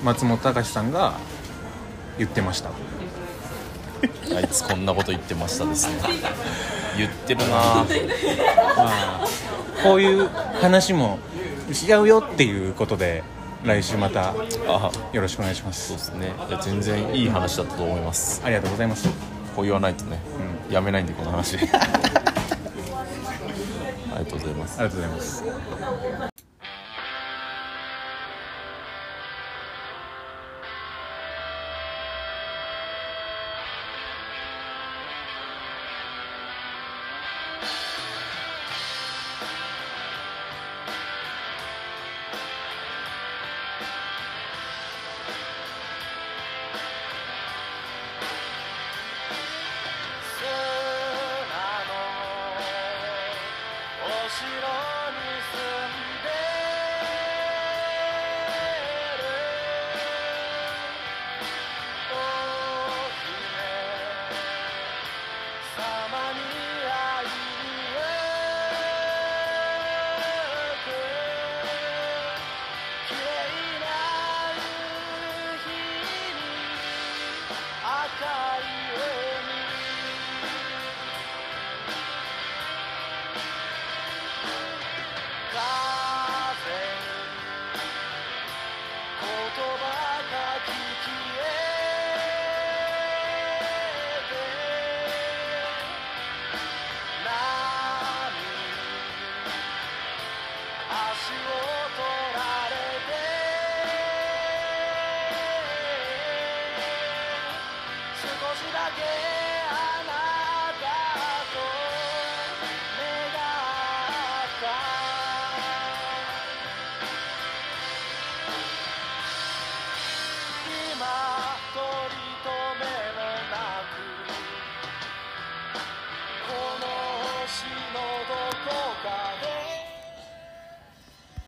[0.04, 1.14] 松本隆さんが
[2.18, 2.70] 言ってました
[4.36, 5.94] あいつこんなこと言ってましたですね。
[6.96, 7.86] 言ってるなま
[8.78, 9.24] あ
[9.82, 10.28] こういう
[10.60, 11.18] 話も
[11.70, 13.24] 違うよっていうことで
[13.64, 14.34] 来週また
[14.68, 16.32] あよろしくお願いしまそうすですね。
[16.48, 18.40] いや全然いい話だったと思います。
[18.44, 19.08] ありがとうございます
[19.56, 20.18] こう言わないとね、
[20.70, 21.56] やめないんでこの話。
[24.14, 24.80] ありがとうございます。
[24.80, 26.33] ありがとうございます